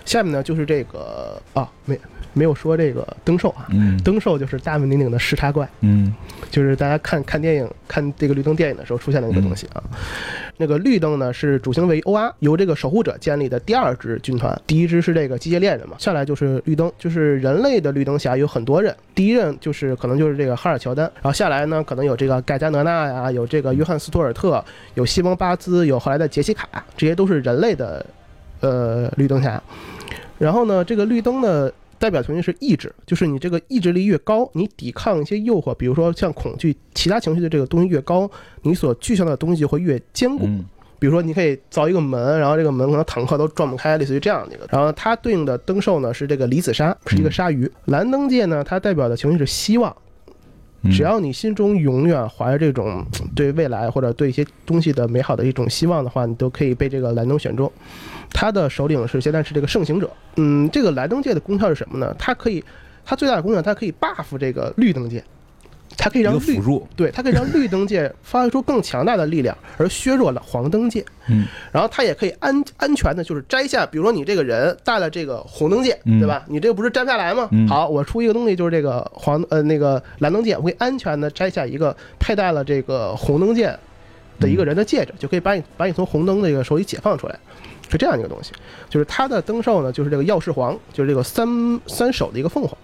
[0.04, 1.98] 下面呢就是这个啊，没
[2.32, 4.00] 没有说这个灯兽啊，嗯。
[4.02, 6.14] 灯兽就是大名鼎鼎的视差怪，嗯。
[6.50, 9.82] 就是大家看看电影看这个绿灯电影的时候出现的那个东西啊。
[10.58, 24.62] 那个绿灯呢是主星为 OR，由这个守护者建立的第二支军团，第一支是这个机械猎人嘛，下来就是绿灯，就是人类的绿灯侠有很多人，第一任就是可能就是这个哈尔乔丹，然后下来呢可能有这个盖加德纳呀，有这个约翰斯图尔特，
[24.94, 28.04] 有西蒙巴兹，有后来的杰西卡，这些都是人类的
[28.62, 29.62] 呃绿灯侠。
[30.38, 38.30] 然后呢，这个绿灯呢代表情绪是意志，就是你这个意志力越高，你抵抗一些诱惑，比如说像恐惧、其他情绪的这个东西越高，
[38.62, 40.46] 你所具象的东西会越坚固。
[40.46, 40.64] 嗯
[40.98, 44.64] 比如说，你可以造一个门，然后这个门可能坦克都撞不开，类似于这样的一个。
[44.70, 47.68] 然后它对应的灯兽呢是这个离子鲨，是一个鲨鱼。
[47.86, 49.96] 蓝灯界呢，它代表的情绪是希望，嗯
[50.90, 53.04] 只要你心中永远怀着这种
[53.36, 57.70] 对未来或者对一些东西的美好的一种希望的话，你都可以被这个蓝灯选中。
[58.30, 60.10] 他的首领是现在是这个圣行者。
[60.36, 62.14] 嗯，这个蓝灯界的功效是什么呢？
[62.18, 62.64] 它可以，
[63.04, 65.22] 它最大的功效，它可以 buff 这个绿灯界，
[65.96, 71.04] 它可以让绿辅，对，它可以让绿灯界发挥出更强大的力量， 而削弱了黄灯界。
[71.28, 76.44] 嗯，然后它也可以安安全的，就是摘下，比如说你这个人戴了这个红灯界，嗯对吧？
[76.48, 77.48] 你这个不是摘不下来吗？
[77.52, 83.72] 嗯好，我出一个东西，就是这个黄呃那个蓝灯戒，我可以安全的摘下一个佩戴了这个红灯戒
[84.40, 87.38] 的一个人的戒指，就可以把你把你从红灯这个手里解放出来。
[87.90, 88.52] 是这样一个东西，
[88.88, 91.46] 就是它的灯兽呢，就是这个药师皇，就是这个三
[91.86, 92.74] 三手的一个凤凰。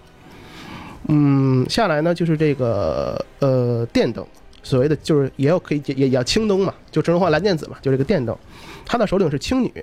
[1.11, 4.23] 嗯，下来呢就是这个呃电灯，
[4.61, 8.37] 所谓的就是也有可以也也叫青灯嘛，就真人化蓝电子嘛，就这个电灯，
[8.85, 9.73] 它的首领是青女。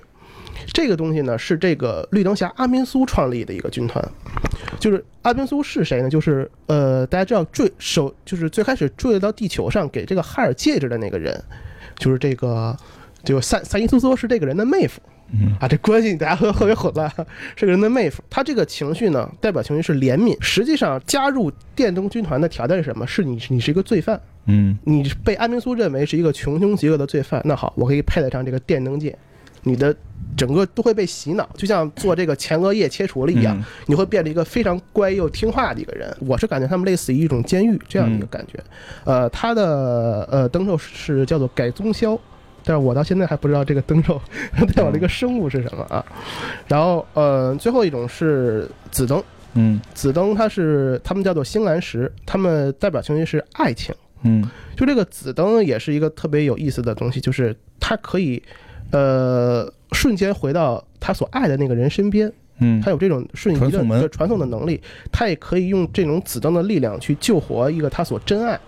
[0.72, 4.03] 这个东西呢是这个绿灯侠阿宾苏创立的一个军团，
[4.81, 6.09] 就是阿宾苏是谁呢？
[6.09, 11.43] 就是呃大家知道坠首就是最开始坠到地球上给这个哈尔戒指的那个人，
[11.99, 12.77] 就是这个
[13.24, 15.01] 就赛赛伊苏索是这个人的妹夫。
[15.33, 17.11] 嗯啊，这关系大家特特别混乱。
[17.57, 20.37] 是个人的妹夫，他这个情绪呢，代表情绪是怜悯。
[20.41, 23.07] 实际上，加入电灯军团的条件是什么？
[23.07, 27.43] 是你你是一个罪犯，嗯你被安明苏认为是一个穷凶极恶的罪犯。
[27.45, 29.18] 那好，我可以佩戴上这个电灯戒，
[29.64, 29.95] 你的
[30.37, 36.16] 整个都会被洗脑，就像做这个前额叶切除了一样，嗯你会变成一个非常乖又听话的一个人。
[36.20, 38.62] 我是感觉他们类似于一种监狱这样的一个感觉。
[39.05, 42.16] 呃，他的呃灯兽是叫做改宗枭。
[42.69, 44.21] 但是我到现在还不知道这个灯兽
[44.75, 46.05] 代表的一个生物是什么啊。
[46.67, 49.23] 然后呃，最后一种是紫灯，
[49.55, 49.81] 嗯。
[49.95, 53.95] 紫灯它是他们叫做星蓝石，他们代表情绪是爱情。
[54.23, 54.51] 嗯。
[54.77, 58.43] 就这个紫灯也是一个特别有意思的东西，就是它可以
[58.91, 62.81] 呃瞬间回到他所爱的那个人身边，嗯。
[62.81, 68.59] 他有这种瞬移的传送的传送的能力，他也可以用这种紫灯的力量去救活一个他所真爱。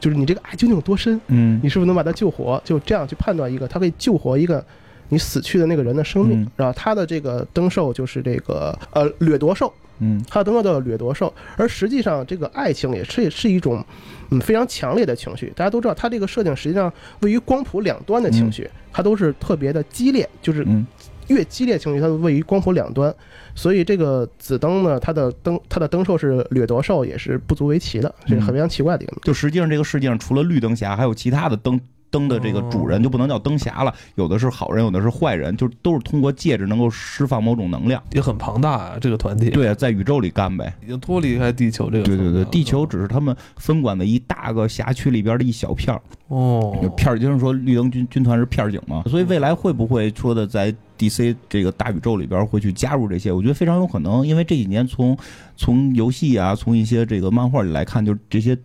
[0.00, 2.60] 就是你这个爱究竟有多深，嗯你是不是能把它救活？
[2.64, 4.64] 就这样去判断一个，它可以救活一个
[5.08, 6.42] 你死去的那个人的生命。
[6.42, 11.32] 嗯然后他的这个灯兽就是这个呃掠夺兽，嗯它的灯兽叫掠夺兽。
[11.56, 13.84] 而实际上，这个爱情也是是一种
[14.30, 15.52] 嗯非常强烈的情绪。
[15.54, 20.86] 大家都知道，它这个设定实际上位于光谱两端的情绪，它都是特别的激烈，就是嗯
[21.28, 23.14] 越激烈情绪，它都位于光谱两端。
[23.54, 29.16] 所以这个紫灯呢，它的灯它的灯兽是掠夺兽，也是不足为奇的，这是很非常奇怪的一个。
[29.22, 31.80] 就实际上这个世界上除了绿灯侠，还有其他的灯。
[32.08, 38.00] 灯的这个主人就不能叫灯侠了，有的是好人，有的是坏人，就都是通过戒指能够释放某种能量。
[38.12, 40.72] 也很庞大啊，这个团体对，在宇宙里干呗。
[40.82, 46.00] 已经脱离开地球这个对对对，地球只是他们分管的一大个辖区里边的一小片儿。
[46.28, 53.32] 哦，片儿就是说绿灯军军团是片儿警嘛，所以未来会不会说的在 DC 这个大宇宙里边会去加入这些？
[53.32, 55.16] 我觉得非常有可能，因为这几年从
[55.56, 58.56] 从游戏啊，从一些这个漫画里来看，就是这些。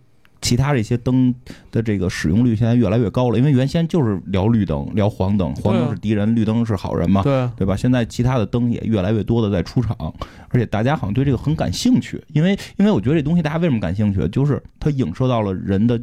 [0.44, 1.32] 其他这些灯
[1.70, 7.76] 的这个使用率现在越来越高了，因为原先就是聊绿灯、聊黄灯，黄灯是敌人，绿灯是好人嘛，对啊，对吧？
[7.76, 9.96] 现在其他的灯也越来越多的在出场，
[10.48, 15.96] 而且大家好像对这个很感兴趣，因为因为我觉得这东西大家为什么感兴趣，就是它影射到了人的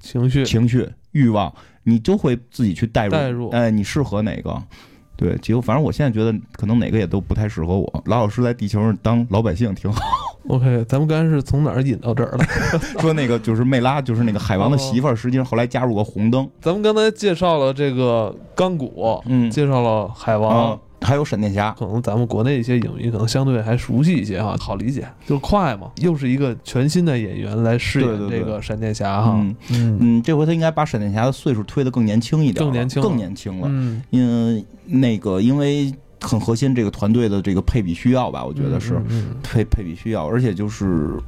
[0.00, 4.62] 情绪情绪、欲望，你就会自己去代入，代入哎，你适合哪个？
[5.22, 8.02] 对，结果反正我现在觉得可能哪个也都不太适合我。
[8.06, 10.00] 老老实实在地球上当老百姓挺好。
[10.48, 12.44] OK，咱们刚才是从哪儿引到这儿的？
[12.98, 28.38] 说那个就是魅拉，就是那个海王的媳妇儿，实际上后来加入个红灯，咱们刚才介绍了这个钢骨，嗯介绍了海王啊，，还有闪电侠，可能咱们国内一些影迷可能相对还熟悉一些哈，好理解，就快嘛，又是一个全新的演员来饰演对对对。
[28.38, 29.56] 这个闪电侠哈，嗯。
[29.70, 29.98] 嗯。
[30.00, 33.68] 嗯，这回他应该把闪电侠的岁数推得更年轻一点，更年轻更年轻了。
[33.70, 38.94] 嗯，嗯，那个因为很核心，这个团队的这个配比需要吧，我觉得是。
[38.94, 41.18] 嗯，嗯配配比需要，而且就是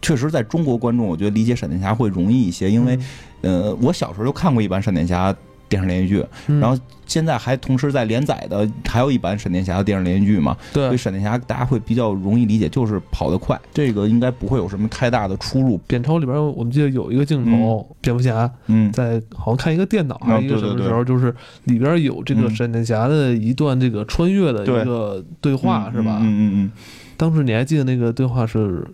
[0.00, 3.04] 确实在中国观众，我觉得理解闪电侠会容易一些，因为、嗯。
[3.40, 5.32] 呃，我小时候就看过一版闪电侠
[5.68, 6.60] 电视连续剧，嗯。
[6.60, 10.84] 然后现在还同时在连载的还有一版闪电侠的电视连续剧嘛，对。
[10.86, 15.78] 所以闪电侠大家会比较容易理解，就是跑得快，这个应该不会有什么太大的出入。
[15.86, 26.18] 扁超里边我们记得有一个镜头，蝙蝠侠嗯，在好像看一个电脑还是一个什么时候，就是里边有这个嗯闪电侠的一段这个穿越的一个对话是吧？
[26.20, 26.72] 嗯嗯嗯，
[27.16, 28.86] 当时你还记得那个对话是？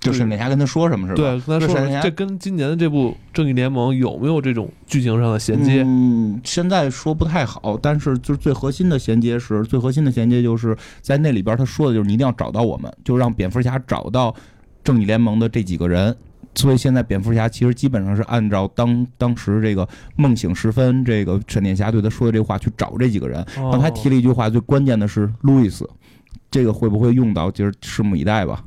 [0.00, 1.16] 就闪电侠跟他说什么是吧？
[1.16, 5.82] 对，跟他说闪电侠这跟今年的这部《正义联盟》有没有这种剧情上的衔接？
[5.84, 14.34] 嗯，现在说不太好，但是就是最核心的衔接是最核心的衔接，就是在那里边他说的就是你一定要找到我们，就让蝙蝠侠找到
[14.84, 16.16] 正义联盟的这几个人。
[16.54, 23.44] 所以现在蝙蝠侠其实基本上是按照当当时这个梦醒时分，这个闪电侠对他说的这话去找这几个人。
[23.54, 25.88] 然后他提了一句话，最关键的是路易斯，
[26.50, 28.64] 这个会不会用到，就是拭目以待吧。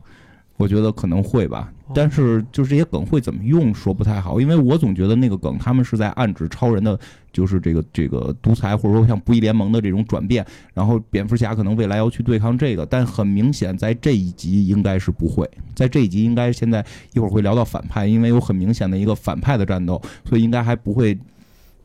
[0.57, 6.99] 我觉得可能会吧，但是就是这些梗会怎么用说不太好，因为我总觉得那个梗他们是在暗指超人的，
[7.33, 21.17] 就是这个这个独裁或者说像不义联盟的这种转变，然后蝙蝠侠可能未来要去对抗这个，但很明显在这一集应该是不会，在这一集应该现在一会儿会聊到反派，因为有很明显的一个反派的战斗，所以应该还不会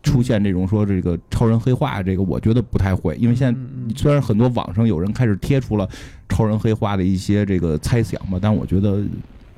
[0.06, 3.60] 出现这种说这个超人黑化，这个我觉得不太会，因为现在
[3.94, 5.88] 虽然很多网上有人开始贴出了
[6.28, 9.02] 超人黑化的一些这个猜想吧，但我觉得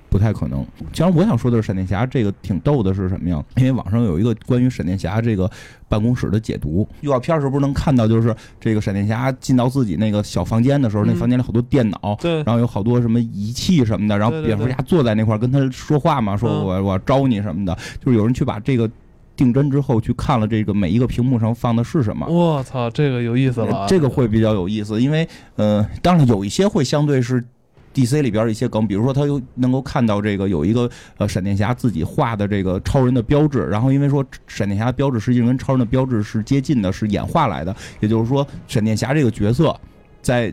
[0.08, 0.66] 不太可能。
[0.90, 3.44] 其实我想说的是，闪电侠这个挺逗的是什么呀？
[3.56, 5.50] 因为网上有一个关于闪电侠这个
[5.86, 12.16] 办公室的解读，预告片时候不是能看到，就是这个闪电侠进到自己那个小房间的时候，那嗯房间里好多电脑。
[12.22, 18.90] 对，然后有好多什么仪器什么的，然后蝙蝠侠坐在那块儿跟他说话嘛，说嗯我我要招你什么的，就是有人去把这个
[19.38, 27.42] 定帧之后去看了这个每一个屏幕上放的是什么，我操，这个有意思了，呃这个会比较有意思，因为呃，当然有一些会相对是
[27.94, 39.74] DC 里边的一些梗，比如说他又能够看到这个有一个呃闪电侠自己画的这个超人的标志，然后因为说闪电侠的标志实际上跟超人的标志是接近的，是演化来的，也就是说闪电侠这个角色
[40.20, 40.52] 在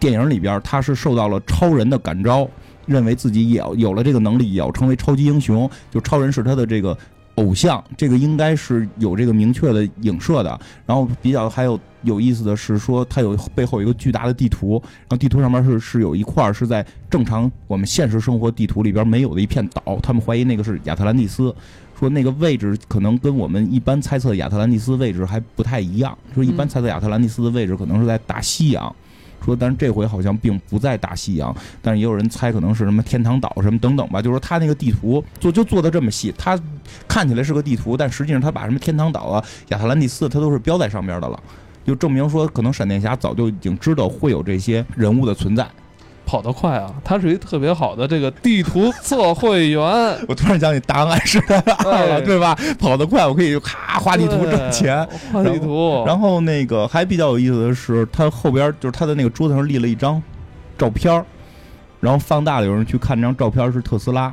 [0.00, 2.48] 电影里边他是受到了超人的感召。
[2.86, 6.96] 认为自己也要有了这个能力，也要成为超级英雄，就超人是他的这个
[7.38, 10.58] 偶像，这个应该是有这个明确的影射的。
[10.84, 21.54] 然后比较还有有意思的是说，它有背后有一个巨大的地图，然后地图上面是是有一块儿是在正常我们现实生活地图里边没有的一片岛，他们怀疑那个是亚特兰蒂斯。
[21.98, 28.94] 说那个位置可能跟我们一般猜测亚特兰蒂斯位置还不太一样，说一般猜测亚特兰蒂斯的位置可能是在大西洋，
[29.44, 36.58] 说但是这回好像并不在大西洋，但是也有人猜可能是什么天堂岛什么等等吧，就是说他那个地图做就做的这么细，他
[37.06, 41.42] 看起来是个地图，但实际上他把什么天堂岛啊、亚特兰蒂斯他都是标在上面的了，
[41.84, 45.66] 就证明说可能闪电侠早就已经知道会有这些人物的存在。
[46.28, 49.80] 跑得快啊，他是一特别好的这个地图测绘员，
[50.28, 51.40] 我突然想起答案是
[52.26, 52.54] 对吧？
[52.78, 55.08] 跑得快，我可以就咔画地图挣钱。
[55.32, 60.22] 画地图，然后那个还比较有意思的是，他后边就是他的那个桌子上立了一张
[60.76, 61.24] 照片儿
[61.98, 64.30] 然后放大了，有人去看那张照片是特斯拉。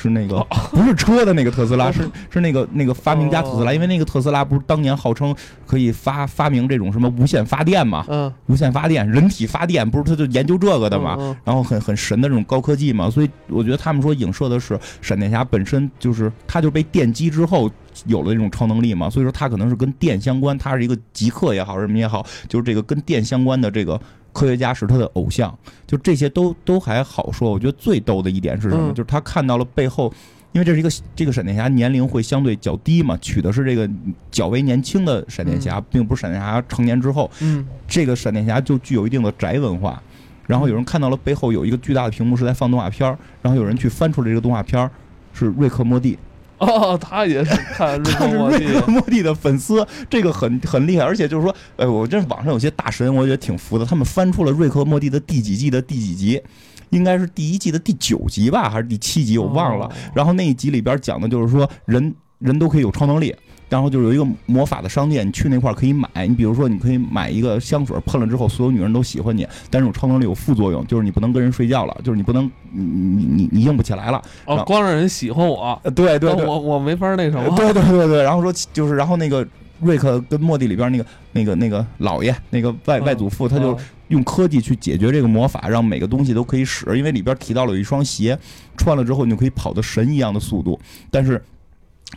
[0.00, 0.38] 是那个
[0.70, 3.74] 不是车的那个特斯拉，是是那个那个发明家特斯拉，哦。
[3.74, 5.34] 因为那个特斯拉不是当年号称
[5.66, 11.36] 可以发发明这种什么无线发电嘛，嗯，无线发电、人体发电，不是他就研究这个的嘛？
[11.44, 17.68] 然后很很神的这种高科技嘛，所以我觉得他们说影射的是闪电侠本身就是他就被电击之后
[18.06, 24.00] 有了这种超能力嘛，所以说他可能是跟电相关，他是一个极客也好，什么也好，就是这个跟电相关的这个
[24.38, 27.50] 科学家是他的偶像，就这些都都还好说。
[27.50, 28.90] 我觉得最逗的一点是什么？
[28.90, 30.12] 嗯就是他看到了背后。
[30.52, 33.88] 因为这是一个这个闪电侠年龄会相对较低嘛，取的是这个
[34.30, 40.02] 较为年轻的闪电侠，并不是闪电侠成年之后，嗯，这个闪电侠就具有一定的宅文化。
[40.46, 44.90] 然后有人看到了背后有一个巨大的屏幕是在放动画片儿，然后有人去翻出来这个动画片儿
[45.34, 46.18] 是瑞克莫蒂，
[46.58, 56.42] 哦，他也是看瑞他是克莫蒂瑞克莫蒂的粉丝，这个很很厉害，而且就是说，哎，我这网上有些大神，我觉得挺服的，他们翻出了瑞克莫蒂的第几季的第几集，
[56.90, 59.86] 应该是第一季的第九集吧，还是第七集，我忘了。
[59.86, 59.92] 哦。
[60.14, 63.34] 然后那一集里边讲的就是说人人都可以有超能力，
[63.68, 66.08] 然后就是有一个魔法的商店，你去那块儿可以买。
[66.26, 74.22] 你比如说，你可以买一个香水，喷了之后所有女人都喜欢你，但是我超能力有副作用，就是你不能跟人睡觉了，就是你不能你你你你硬不起来了。
[74.46, 79.46] 哦，光让人喜欢我，呃，对对对，我我没法那什么，对对对对，然后说就是，然后那个
[79.80, 86.86] 瑞克跟莫蒂里边那个那个那个老爷，那个外嗯外祖父，他就嗯用科技去解决这个魔法，让每个东西都可以使。
[86.96, 88.38] 因为里边提到了有一双鞋，
[88.76, 91.42] 穿了之后你就可以跑的神一样的速度，但是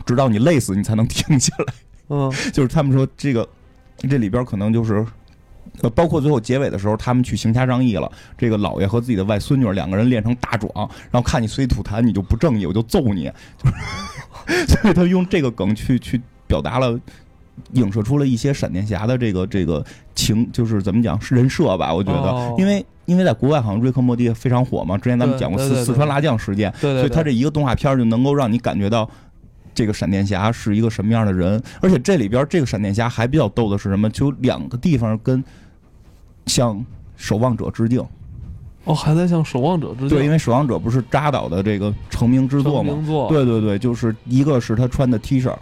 [0.06, 1.74] 直到你累死你才能停下来。
[2.08, 3.48] 嗯 就是他们说这个
[4.08, 5.04] 这里边可能就是。
[5.80, 8.10] 呃，包括最后结尾的时候，他们去行侠仗义了。
[8.36, 10.70] 这个老爷和自己的外孙女两个人练成大壮，
[11.10, 13.32] 然后看你随地吐痰，你就不正义，我就揍你。
[13.56, 17.00] 就是，所以他用这个梗去去表达了
[17.72, 19.82] 影射出了一些闪电侠的这个这个
[20.14, 21.94] 情，就是怎么讲是人设吧？
[21.94, 29.08] 我觉得，哦因为因为在国外好像瑞克莫蒂非常火嘛，之前咱们讲过四四川辣酱事件，对对对，所以他这一个动画片就能够让你感觉到。
[29.74, 31.62] 这个闪电侠是一个什么样的人？
[31.80, 34.08] 而且这里边这个闪电侠还比较逗的是什么？
[34.10, 35.42] 就有两个地方跟
[36.46, 36.84] 向
[37.16, 38.04] 守望者致敬。
[38.84, 43.00] 哦还在向守望者致敬，对，因为守望者不是扎导的这个成名之作吗。
[43.06, 45.56] 作，对对对，就是一个是他穿的 T 恤，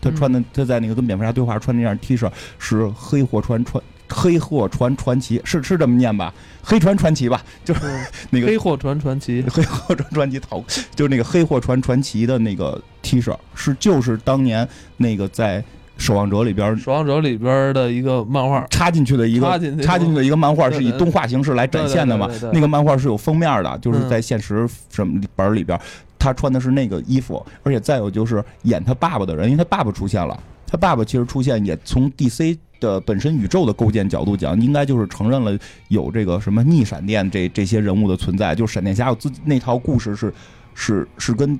[0.00, 6.32] 他穿的他在那个跟蝙蝠侠对话穿那件 T 恤是黑货船传黑货船传奇，是是这么念吧？
[6.62, 10.62] 黑船传奇吧，就是嗯 那个黑货船传奇，黑货船传奇讨，
[10.94, 15.62] 就是那个黑货船传奇的那个 T 恤，是就是当年那个在
[15.96, 22.28] 守望者里边守望者里边的一个漫画，插进去的一个插进去插进去的一个漫画，是以动画形式来展现的嘛？
[22.52, 25.80] 那个漫画是有封面的，就是嗯在现实什么本里边，
[26.18, 35.58] 他穿的是那个衣服，而且再有就是演他爸爸的人，因为他爸爸出现了，他爸爸其实出现也从 DC 的本身宇宙的构建角度讲，应该就是承认了
[35.88, 40.32] 有这个什么逆闪电这这些人物的存在，就是闪电侠有自己那套故事是
[40.74, 41.58] 是是跟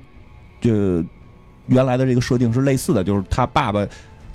[0.61, 1.03] 这
[1.67, 3.87] 原来的这个设定是类似的，就是他爸爸。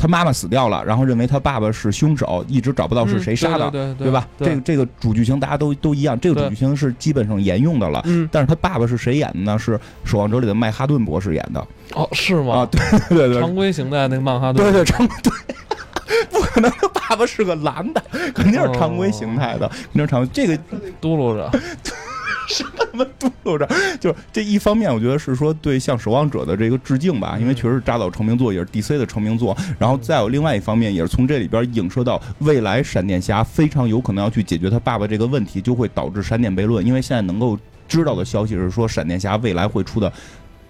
[0.02, 4.26] 他妈妈死掉了，然后认为他爸爸是凶手，一直找不到是谁杀的，嗯对对吧？
[4.36, 8.02] 对这个这个主剧情大家都都一样，这个主剧情是基本上沿用的了。
[8.06, 9.56] 嗯，但是他爸爸是谁演的呢？
[9.56, 12.68] 是《守望者》里的麦哈顿博士演的哦是吗啊，吗？
[12.72, 15.32] 对对对常规形态那个曼哈顿，对对常 对，
[16.30, 18.02] 不可能他爸爸是个男的，
[18.34, 20.58] 肯定是常规形态的，肯定是常这个
[21.00, 21.50] 嘟噜着，
[22.76, 23.68] 他妈嘟噜着，
[24.00, 29.56] 就是这一方面，我觉得是说对向守望者的这个致敬吧，因为确实是扎导成名作，也是 DC 的成名作。
[29.78, 36.84] 然后再有另外一方面，也是从这里边影射到未来闪电侠非常有可能要去解决他爸爸这个问题，就会导致闪电悖论。
[36.84, 37.58] 因为现在能够
[37.88, 40.12] 知道的消息是说，闪电侠未来会出的。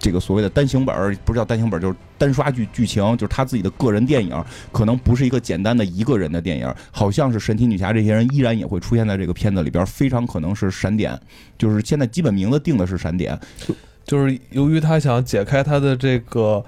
[0.02, 11.18] 这个所谓的单行本儿不是叫单行本儿，就是单刷剧剧情，就是他自己的个人电影，可能不是一个简单的一个人的电影，好像是神奇女侠这些人依然也会出现在这个片子里边，非常可能是闪点，
[11.56, 13.38] 就是现在基本名字定的是闪点，
[14.04, 16.62] 就是由于他想解开他的这个。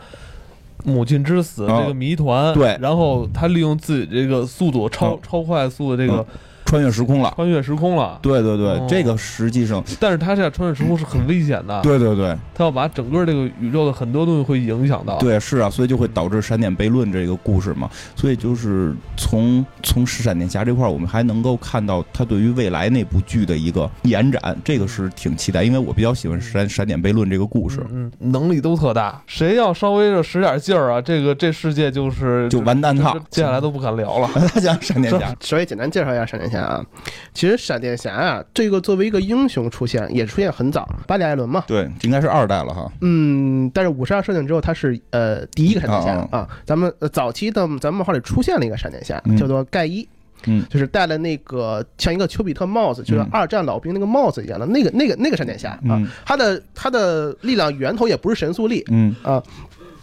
[0.87, 6.27] 母亲之死啊这个谜团，对然后他利用自己这个速度超嗯超快速的这个嗯
[6.75, 7.33] 穿越时空了。
[7.37, 8.87] 穿越时空了，对对对，哦。
[8.89, 12.37] 这个实际上，但是他现在穿越时空是很危险的，对对对。
[12.53, 17.89] 他要把整个这个宇宙的很多东西会影响到，对，是啊，所以就会导致闪点悖论这个故事嘛。
[18.17, 27.87] 所以就是从从闪电侠这块儿，我们还能够看到他对于未来那部剧的一个延展，这个是挺期待，因为我比较喜欢闪闪点悖论这个故事，
[28.19, 34.29] 能力都特大，谁要稍微的使点劲儿啊，这个这世界就是就完蛋套这这接下来都不敢聊了。
[34.53, 36.85] 他讲闪电侠，稍微简单介绍一下闪电侠啊，
[37.33, 42.91] 其实闪电侠啊，这个作为一个英雄出现，也出现很早，巴里艾伦嘛，对，应该是二代了哈。
[43.01, 46.49] 嗯，但是五十二设定之后，他是呃第一个闪电侠啊啊。
[46.65, 50.07] 咱们呃早期的咱们漫画里出现了一个闪电侠嗯，叫做盖伊，
[50.47, 56.09] 嗯就是戴了那个像一个丘比特帽子，就是嗯二战老兵那个帽子一样的那个那个那个闪电侠啊嗯。
[56.25, 59.43] 他的他的力量源头也不是神速力嗯，啊，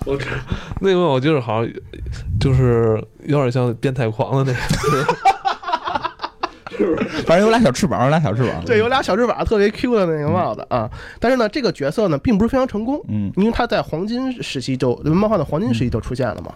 [0.06, 0.26] 我知
[0.80, 1.74] 那个我就是好像
[2.40, 4.58] 就是有点像变态狂的那
[5.06, 5.16] 个，
[7.26, 8.64] 反正有俩小翅膀，有俩小翅膀。
[8.66, 10.90] 对，有俩小翅膀特别 Q 的那个帽子啊。
[11.20, 16.54] 但是呢，这个角色呢并不是非常成功，嗯因为他在黄金时期就漫画的黄金时期就出现了嘛。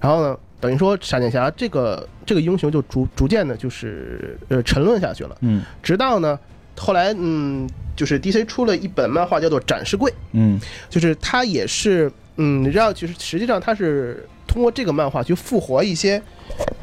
[0.00, 6.38] 然后呢，等于说闪电侠这个这个英雄就逐逐渐的就是呃沉沦下去了，嗯直到呢
[6.76, 10.58] 后来嗯就是 DC 出了一本漫画叫做《展示柜》，嗯
[10.88, 16.22] 就是它也是嗯你知道就是实际上它是通过这个漫画去复活一些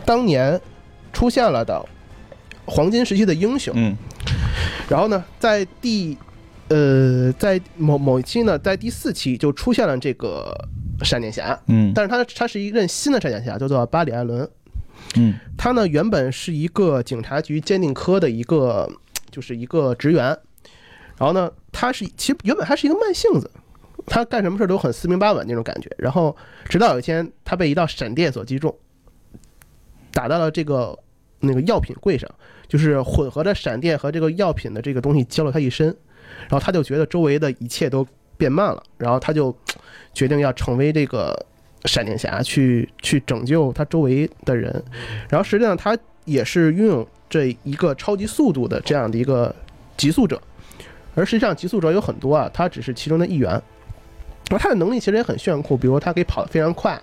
[0.06, 0.60] 当年
[1.14, 1.84] 出现了的
[2.66, 3.74] 黄金时期的英雄。
[3.76, 3.96] 嗯
[4.88, 6.18] 然后呢，在第
[6.68, 10.54] 呃，在某某一期呢，在第四期就出现了这个
[11.04, 14.48] 闪电侠，嗯但是他他是一任新的闪电侠，叫做巴里艾伦。
[15.16, 18.90] 嗯他呢原本是一个警察局鉴定科的一个，
[19.32, 20.26] 就是一个职员。
[21.18, 23.50] 然后呢，他是其实原本他是一个慢性子，
[24.06, 25.90] 他干什么事都很四平八稳那种感觉。
[25.98, 26.36] 然后
[26.66, 28.76] 直到有一天，他被一道闪电所击中，
[30.12, 30.98] 打到了这个
[31.40, 32.30] 那个药品柜上，
[32.68, 35.88] 就是混合着闪电和这个药品的这个东西浇了他一身，
[36.42, 38.06] 然后他就觉得周围的一切都
[38.38, 39.56] 变慢了，然后他就
[40.14, 41.46] 决定要成为这个
[41.86, 44.84] 闪电侠去去拯救他周围的人，
[45.30, 49.54] 然后实际上他也是拥有这一个超级速度的这样的一个
[49.96, 50.42] 极速者，
[51.14, 53.62] 而实际上极速者有很多啊，他只是其中的一员。
[54.50, 57.00] 然后他的能力其实也很炫酷，比如他可以跑得非常快，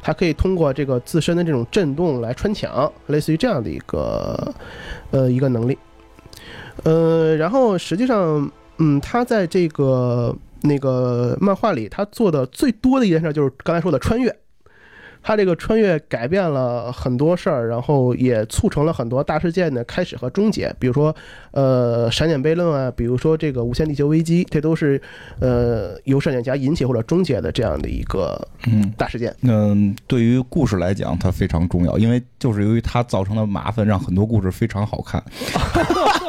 [0.00, 4.54] 他可以通过这个自身的这种震动来穿墙，类似于这样的一个
[5.10, 5.76] 呃一个能力。
[6.84, 14.34] 呃，然后实际上，嗯，他在这个那个漫画里，他做的最多的一件事就是刚才说的穿越。
[15.26, 20.72] 他这个穿越改变了很多事儿，然后也促成了很多大事件的开始和终结。
[20.78, 21.12] 比如说，
[21.50, 25.02] 呃，闪点悖论啊，比如说这个无限地球危机，这都是
[25.40, 28.88] 呃由闪电侠引起或者终结的这样的一个嗯。
[28.96, 29.34] 大事件。
[29.42, 35.20] 嗯，对于故事来讲，它非常重要，因为就是由于它造成的麻烦，让很多故事非常好看。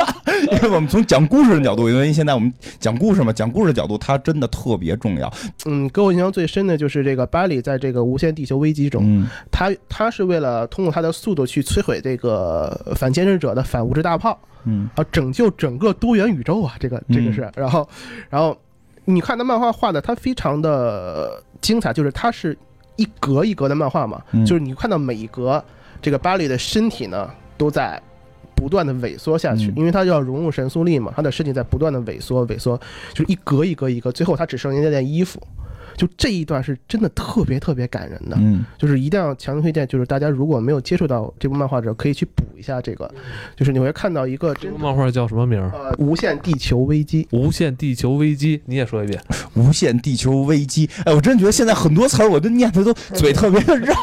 [0.52, 5.32] 因为我们从讲故事的角度，因为现在我们讲故事嘛，讲故事的角度，它真的特别重要。
[5.66, 14.39] 嗯，给我印象最深的就是这个巴里在这个无限地球危机中，嗯他他是为了通过他的速度去摧毁这个反监视者的反物质大炮。
[14.70, 17.88] 嗯啊，拯救整个多元宇宙啊，这个这个是，然后，
[18.30, 18.58] 然后
[19.06, 22.58] 你看他漫画画的，他非常的精彩，就是它是
[22.98, 25.64] 一格一格的漫画嘛，嗯就是你看到每一格，
[26.02, 28.02] 这个巴里的身体呢都在
[28.58, 32.78] 不断的萎缩下去，嗯因为他要融入神速力嘛，他的身体在不断的萎缩萎缩，
[33.14, 35.39] 就是一格一格一格，最后他只剩下那件衣服。
[35.98, 43.12] 就这一段是真的特别特别感人的，嗯就是一定要强烈推荐，就是大家如果没有接触到这部漫画者，可以去补一下这个，
[43.56, 45.72] 就是你会看到一个这个漫画叫什么名儿？
[45.74, 47.28] 呃无限地球危机。
[47.32, 49.20] 无限地球危机，你也说一遍。
[49.56, 53.95] 无限地球危机，哎，我真觉得现在很多词儿，我都念的都 嘴特别的绕。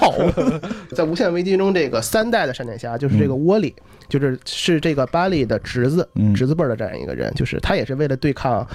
[0.94, 3.72] 在无限危机中，这个三代的闪电侠就是这个窝里，
[4.08, 8.66] 就是是这个巴利的侄子，嗯侄子辈儿的这样一个人，就是他也是为了对抗，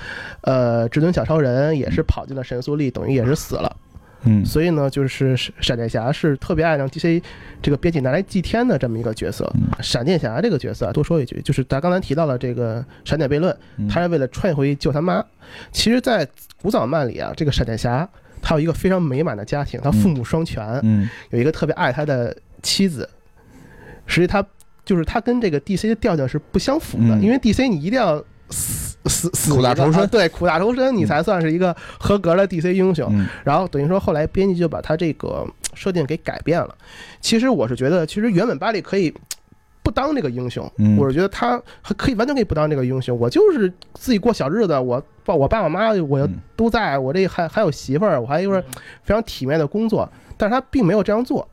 [0.41, 3.75] 呃，至尊小超人，也是跑进了神速力，等于也是死了。
[4.25, 7.23] 嗯所以呢，就是闪电侠是特别爱让 DC
[7.61, 9.49] 这个编辑拿来祭天的这么一个角色。
[9.55, 15.23] 嗯闪电侠这个角色啊，多说一句，就是咱刚才提到了这个闪电悖论，嗯他是为了穿越回去救他妈。
[15.71, 16.27] 其实，在
[16.61, 18.07] 古早漫里啊，这个闪电侠
[18.41, 23.09] 他有一个非常美满的家庭，他父母双全，嗯有一个特别爱他的妻子，
[24.05, 24.45] 实际他
[24.83, 33.09] 就是他跟这个 DC 的调调是不相符的，嗯因为 DC 你一定要死死死苦大仇深啊对，苦大仇深，你才算是一个合格的 DC 英雄。
[33.11, 36.73] 嗯然后等于说后来编辑就把他这个设定给改变了。
[37.19, 39.13] 其实我是觉得，其实原本巴里可以。
[39.81, 43.17] 不当这个英雄，嗯我是觉得他还可以完全可以不当这个英雄。
[43.17, 48.63] 我就是自己过小日子，我爸我爸我妈我嗯都在，我这还还有媳妇儿，我还有一份
[49.01, 50.07] 非常体面的工作，
[50.37, 51.47] 但是他并没有这样做。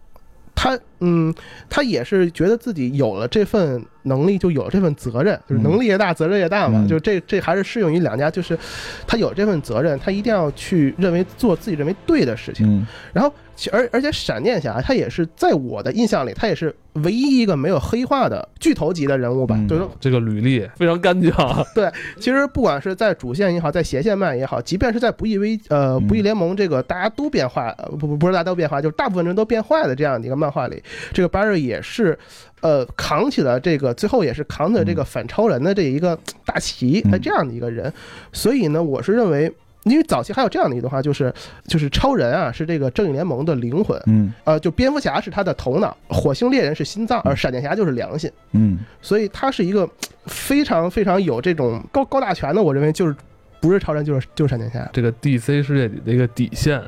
[0.55, 1.35] 他嗯，
[1.69, 6.81] 他也是觉得自己有了这份能力，就有了这份责任，就是嗯能力越大，责任越大嘛。
[6.83, 8.59] 嗯就这这还是适用于两家，就是
[9.07, 12.67] 他有这份责任，他一定要去认为做自己认为对的事情。
[12.67, 13.33] 嗯然后
[13.73, 19.57] 而而且闪电侠他也是在我的印象里，他也是唯一一个没有黑化的巨头级的人物吧。
[19.59, 21.33] 嗯就是说这个履历非常干净，
[21.75, 30.83] 对其实不管是在主线也好，在斜线漫也好，即便是在不义危呃嗯不义联盟这个大家都变坏，呃不不不是大家都变坏，就是大部分人都变坏的这样的一个漫画里，
[31.13, 32.19] 这个巴瑞也是
[32.61, 37.93] 呃扛起了这个最后也是扛着这个反超人的这一个大旗，嗯他这样的一个人，
[38.33, 39.53] 所以呢，我是认为。
[39.85, 41.33] 因为早期还有这样的一段话，就是
[41.69, 48.29] 就是超人啊是这个正义联盟的灵魂，嗯呃，就蝙蝠侠是他的头脑，火星猎人是心脏，而闪电侠就是良心。
[48.51, 49.89] 嗯所以他是一个
[50.25, 53.15] 非常非常有这种高高大全的，我认为就是
[53.61, 54.91] 不是超人就是就是闪电侠。
[54.93, 56.87] 这个 DC 世界里的一个底线啊。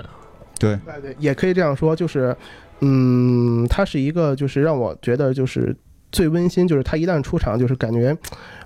[0.59, 2.37] 对，对对，也可以这样说，就是
[2.81, 5.77] 嗯，他是一个就是让我觉得就是
[6.11, 8.09] 最温馨，就是他一旦出场，就是感觉，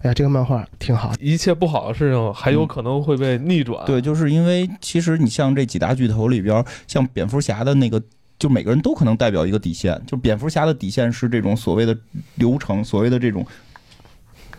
[0.00, 1.12] 哎呀，这个漫画挺好。
[1.20, 3.84] 一切不好的事情还有可能会被逆转。
[3.84, 8.02] 对，就是因为其实你像这几大巨头里边，像蝙蝠侠的那个。
[8.38, 11.96] 就每个人都可能代表一个底线，就蝙蝠侠的底线是这种所谓的
[12.36, 13.46] 流程，所谓的这种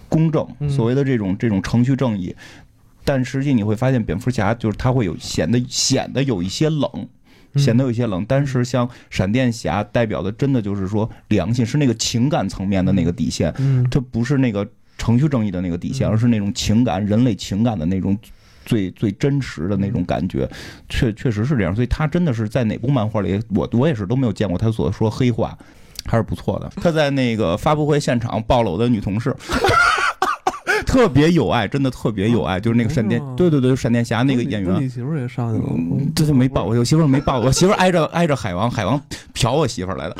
[0.08, 2.34] 公正，嗯所谓的这种这种程序正义。
[3.04, 7.10] 但实际你会发现，蝙蝠侠就是他会有显得显得有一些冷，嗯
[7.56, 8.26] 显得有一些冷。
[8.28, 18.18] 但是像闪电侠代表的，真的就是说良心，是那个情感层面的那个底线，嗯，它不是那个程序正义的那个底线，嗯而是那种情感、人类情感的那种
[18.66, 20.50] 最最真实的那种感觉，
[20.88, 21.76] 确确实是这样。
[21.76, 25.58] 所以他真的是在哪部漫画里，我我也是都没有见过他所说黑话，
[26.06, 26.72] 还是不错的。
[26.82, 29.36] 他在那个发布会现场抱了我的女同事。
[30.94, 39.02] 特别有爱，真的特别有爱，就是那个闪电哦，对对对，闪电侠那个演员，你媳妇儿也上去了，嗯，这就没抱我，我媳妇儿没抱我，我媳妇儿挨着挨着海王，海王
[39.34, 40.16] 嫖我媳妇儿来的，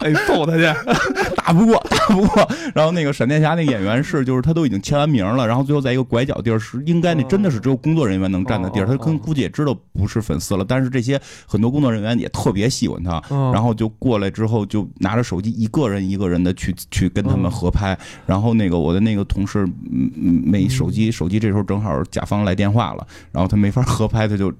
[0.00, 0.64] 哎，揍他去！
[1.36, 2.48] 打不过，打 不过。
[2.74, 17.96] 然后那个闪电侠那个演员是，就是他都已经签完名了，然后最后在一个拐角地儿是应该那真的是只有工作人员能站的地儿，他跟估计也知道不是粉丝了，但是这些很多工作人员也特别喜欢他，然然后就过来之后就拿着手机一个人一个人的去去跟他们合拍，
[18.26, 24.50] 然后那个我的那个同事没手机，手机这时候正好甲方来电话了，然后他没法合拍，他就。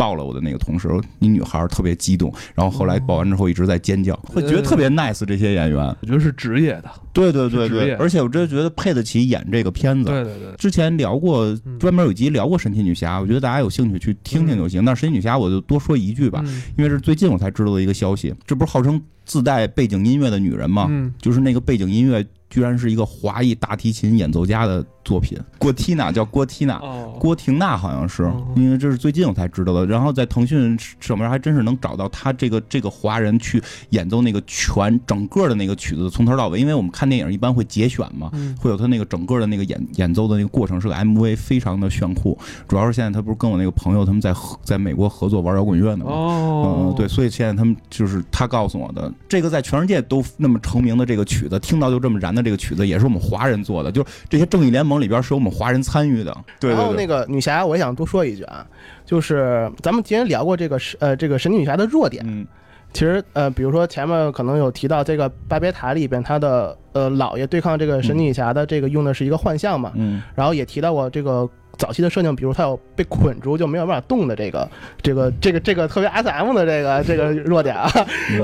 [0.00, 0.88] 抱了我的那个同事，
[1.18, 5.78] 一女孩特别激动，然后后来抱完之后一直在尖叫，会觉得特别 nice 这些演员。
[6.00, 10.06] 我觉得是职业的，对对对对而且我真的觉得配得起演这个片子。
[10.06, 14.82] 对对对，之前聊过嗯专门有一集聊过神奇女侠，我觉得大家有兴趣去听听就行。
[14.86, 20.86] 但是神奇女侠我就多说一句吧，嗯因为是最近我才知道的一个消息，这不是号称自带背景音乐的女人吗？
[20.88, 26.74] 嗯，就是那个背景音乐居然是一个华裔大提琴演奏家的作品，郭缇娜叫郭缇娜。
[26.78, 29.86] 哦，郭婷娜好像是哦，因为这是最近我才知道的。
[29.86, 42.36] 然后在腾讯上面还真是能找到他这个这个华人去演奏那个全整个的那个曲子从头到尾，因为我们看电影一般会节选嘛，嗯会有他那个整个的那个演演奏的那个过程是个 MV，非常的炫酷。
[42.66, 46.10] 主要是现在他不是跟我那个朋友他们在在美国合作玩摇滚乐呢吗？
[46.10, 56.36] 哦嗯，，对，所以现在他们就是他告诉我的，这个在全世界都那么成名的这个曲子，听到就这么燃的这个曲子，也是我们华人做的，就是这些正义联盟里边是有我们华人参与的。
[56.58, 58.66] 对然后那个女侠，我也想多说一句啊，
[59.04, 62.46] 就是咱们之前聊过这个是呃这个神奇女侠的弱点，嗯。
[62.92, 70.20] 其实呃比如说前面可能有提到这个巴别塔里边他的呃老爷对抗这个神奇女侠的这个用的是一个幻象嘛，嗯。
[70.34, 71.48] 然后也提到过这个
[71.80, 74.68] 早期的设定，比如他有被捆住就没有办法动的这个
[75.02, 77.90] 这个这个这个特别 S M 的这个这个 弱点啊。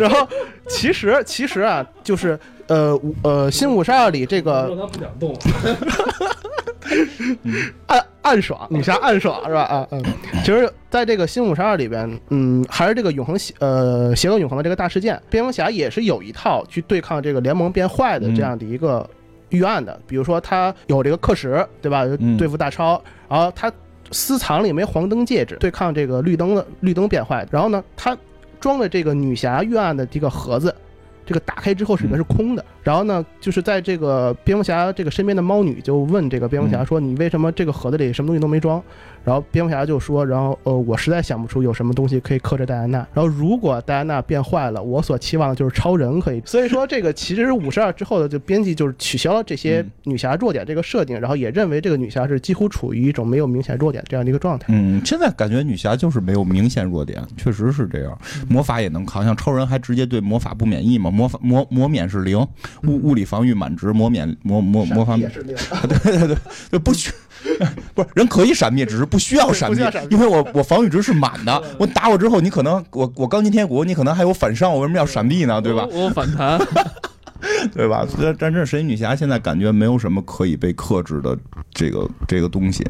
[0.00, 0.26] 然后
[0.66, 5.36] 其实其实啊，就是呃呃新五十二里这个他不想动，
[7.88, 9.62] 暗暗爽女侠暗爽是吧？
[9.62, 10.02] 啊嗯，
[10.42, 19.08] 其实在这个新五十二里边，嗯，还是这个永恒邪呃邪恶永恒的这个大事件，蝙蝠侠也是有一套去对抗这个联盟变坏的这样的一个
[19.50, 20.00] 预案的。
[20.06, 22.04] 比如说他有这个课时，对吧？
[22.18, 23.72] 嗯对付大超，然后他
[24.10, 27.46] 私藏了一枚黄灯戒指，对抗这个绿灯的绿灯变坏。
[27.50, 28.16] 然后呢，他
[28.60, 30.74] 装了这个女侠预案的这个盒子。
[31.28, 38.80] 这个打开之后里面是空的，然后呢，就是在这个蝙蝠侠这个身边的猫女就问这个蝙蝠侠说：“你为什么这个盒子里什么东西都没装？”
[39.26, 42.98] 然后蝙蝠侠就说：“然后呃，我实在想不出有什么东西可以克制戴安娜。
[43.12, 46.40] 然后如果戴安娜变坏了，我所期望的就是超人可以。
[46.46, 54.66] 所以说这个其实五十二之后的就编辑就是取消了这些嗯女侠弱点这个设定，然后也认为这个女侠是几乎处于一种没有明显弱点这样的一个状态。
[54.68, 58.16] 嗯，现在感觉女侠就是没有明显弱点，确实是这样。
[58.48, 62.38] 魔法也能扛，像超人还直接对魔法不免疫嘛，魔法魔魔免是零，
[62.84, 66.36] 物物理防御满值，魔免魔魔魔法也是那个 对对对，
[66.70, 67.10] 就不需
[67.94, 75.60] 不是人可以闪避，只是不需要闪灭不需要闪，灭因为我我防御值是满的，我打我之后，你可能我我钢筋铁骨，你可能还有反伤，我为什么要闪避呢？
[75.60, 75.86] 对吧？
[75.90, 76.58] 我我反弹，
[77.72, 78.06] 对吧？
[78.06, 81.36] 所以但是神奇女侠现在感觉没有什么可以被克制的
[81.72, 82.84] 这个这个东西。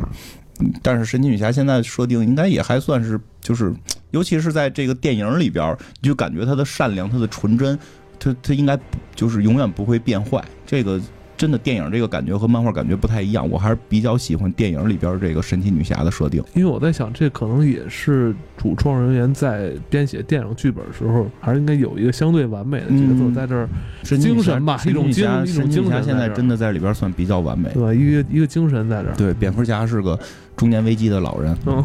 [0.59, 3.70] 嗯但是神奇女侠现在设定应该也还算是，就是
[4.12, 7.78] 尤其是在这个电影里边，你就感觉她的善良、她的纯真，
[8.18, 8.78] 她她应该
[9.14, 10.42] 就是永远不会变坏。
[10.64, 10.99] 这个
[11.37, 16.43] 真的电影这个感觉和漫画感觉不太一样，我还是比较喜欢电影里边这个神奇女侠的设定。
[16.55, 23.68] 因为我在想，这可能也是主创人员在编写电影剧本的时候，还是应该有一个相对完美的角色嗯在这儿，
[24.03, 27.68] 神奇女侠精神吧神奇女侠一种精一种神奇女侠现在真的在里边算比较完美。
[27.74, 27.93] 对吧？
[27.93, 29.14] 一个一个精神在这儿。
[29.16, 30.18] 对，蝙蝠侠是个
[30.57, 31.57] 中年危机的老人。
[31.66, 31.84] 嗯，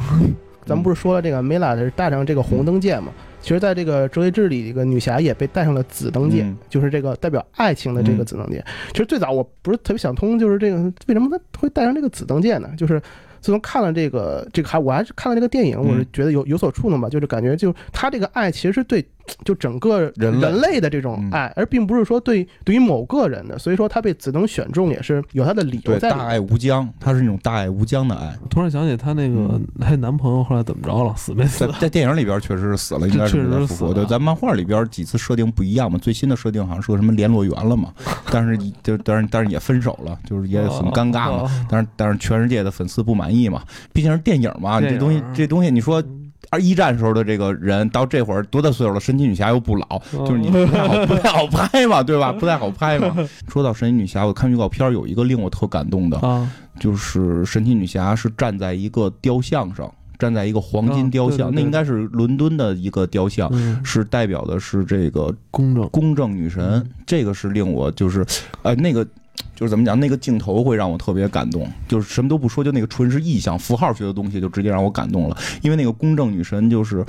[0.66, 3.12] 咱们不是说了这个梅拉是带上这个红灯戒嘛？
[3.42, 8.64] 其实，在这个《折叠志》里，这个女侠也被戴上了紫灯戒，嗯就是这个代表爱情的这个紫灯戒。
[8.92, 10.78] 其实最早我不是特别想通，就是这个
[11.08, 12.70] 为什么她会戴上这个紫灯戒呢？
[12.78, 13.02] 就是
[13.42, 19.06] 自从看了这个这个还我还是看了这个电影，嗯我是觉得有有所触动吧，就是感觉就他这个爱其实是对
[19.44, 23.58] 就整个人类人类的这种嗯爱，而并不是说对对于某个人的。
[23.58, 26.10] 所以说他被紫灯选中也是有他的理由对，在。
[26.12, 28.36] 大爱无疆，他是那种大爱无疆的爱。
[28.50, 31.74] 突然想起他那个嗯她男朋友后来怎么着了，死没死在？
[31.82, 33.94] 在电影里边确实是死了，应该是复活。
[33.94, 37.94] 对，死了咱漫画里边几次设定不一样嘛，最新的设定好像是个什么联络员了嘛，
[38.32, 41.44] 但是就但是但是也分手了，就是也很尴尬嘛。
[41.44, 41.52] 哦。
[41.70, 43.64] 但是但是全世界的粉丝不满意嘛，
[43.94, 46.04] 毕竟是电影嘛，这东西这东西你说。
[46.50, 49.00] 而一战时候的这个人到这会儿多大岁数了？
[49.00, 52.34] 神奇女侠又不老，就是你不太好不太好拍嘛，对吧？
[52.34, 53.16] 不太好拍嘛。
[53.48, 65.88] 说到神奇女侠，我看预告片有一个令我特感动的，啊，就是神奇女侠是站在一个雕像上，站在一个黄金雕像，那应该是伦敦的一个雕像，嗯，是代表的是这个公正。
[65.90, 68.26] 公正女神，这个是令我就是，
[68.64, 69.08] 呃，那个。
[69.56, 75.38] 就是怎么讲，那个镜头会让我特别感动，就是什么都不说，就那个纯是意象、符号学的东西，就直接让我感动了。
[75.62, 77.06] 因为那个公正女神就是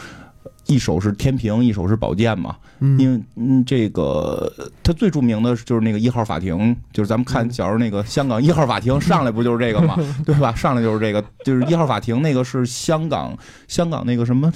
[0.66, 4.50] 一手是天平，一手是宝剑嘛，嗯，因为嗯，这个
[4.82, 10.54] 他最著名的就是那个一号法庭，就是咱们看小时候那个香港一号法庭 上来不就是这个嘛， 对吧？
[10.54, 13.36] 上来就是这个，就是一号法庭那个是香港
[13.66, 14.52] 香港那个什么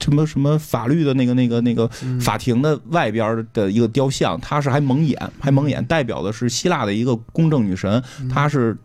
[0.00, 2.20] 什么什么法律的那个那个那个嗯。
[2.20, 8.76] 法庭的外边的一个雕像，它是还蒙眼，还蒙眼，代表的是希腊的一个公正女神，她是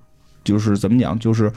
[0.43, 1.51] 就是怎么讲，就是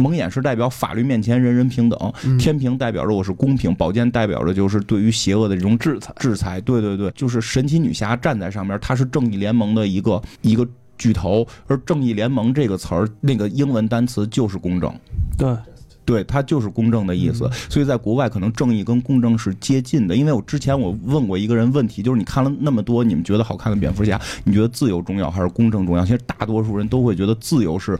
[0.00, 6.60] 蒙眼是代表法律面前人人平等，嗯天平代表着我是公平，宝剑代表着就是对于邪恶的这种制裁，制裁。
[6.62, 10.66] 对对对，就是神奇女侠站在上面，她是正义联盟的一个一个
[10.98, 14.92] 巨头，而正义联盟这个词儿，那个英文单词就是公正。
[15.38, 15.56] 对，
[16.04, 20.14] 对，它就是公正的意思，所以在国外可能正义跟公正是接近的。
[20.14, 26.04] 因为我之前我问过一个人问题，就是你看了那么多你们觉得好看的蝙蝠侠，你觉得自由重要还是公正重要？
[26.04, 27.98] 其实大多数人都会觉得自由是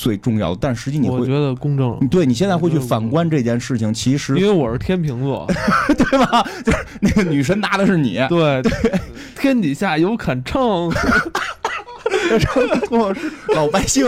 [0.00, 5.46] 最重要的，但实际你会我觉得公正，对你现在会去反观这件事情，其实因为我是天秤座，
[5.96, 6.42] 对吧？
[6.64, 8.62] 就是那个女神拿的是你，对，
[9.38, 10.90] 天底下有杆秤，
[12.90, 14.06] 我 是老百姓。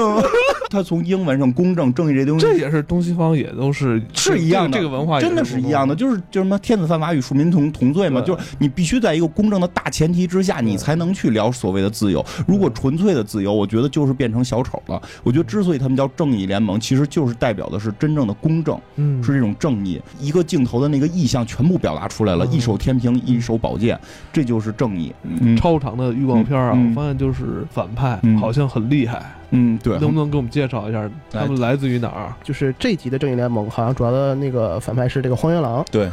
[0.71, 12.25] 他从英文上公正正义这东西这也是东西方也都是 是一样的，这个文化也真的是一样的，就是就是什么天子犯法与庶民同同罪嘛，就是你必须在一个公正的大前提之下，你才能去聊所谓的自由。
[12.47, 15.01] 如果纯粹的自由，我觉得就是变成小丑了。
[15.23, 20.01] 我觉得之所以他们叫正义联盟，其实就是代表的是真正的公正，嗯，是这种正义。
[20.19, 23.99] 一个镜头的那个意象全部表达出来了，嗯一手天平，一手宝剑，
[24.33, 25.13] 这就是正义。
[25.23, 32.33] 嗯超长的预告片啊，我发现就是反派嗯好像很厉害，嗯，对，能不能给我们介绍一下他们来自于哪儿？
[32.43, 35.85] 就是这集的正义联盟，好像主要的那个反派是这个荒原狼。
[35.91, 36.09] 对，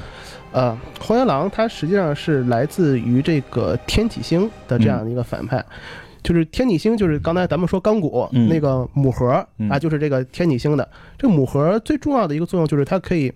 [0.52, 5.64] 呃，荒原狼它实际上是来自于这个天体星的这样的一个反派。
[6.22, 10.88] 就是天体星，就是刚才咱们说钢骨、嗯那个母核嗯啊，就是这个天体星的。
[11.18, 13.32] 这个母核最重要的一个作用就是它可以，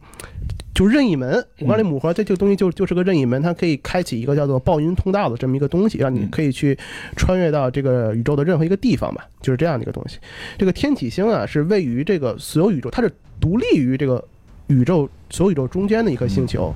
[0.73, 1.45] 就任意门。
[1.59, 6.77] 我告诉你，母核这这个东西就就是个任意门，它可以开启一个叫做暴云通道的这么一个东西，让你嗯可以去
[7.15, 10.17] 穿越到这个宇宙的任何一个地方吧，就是这样的一个东西。
[10.57, 14.23] 这个天体星啊，是位于这个所有宇宙，它是独立于这个
[14.67, 16.73] 宇宙所有宇宙中间的一颗星球，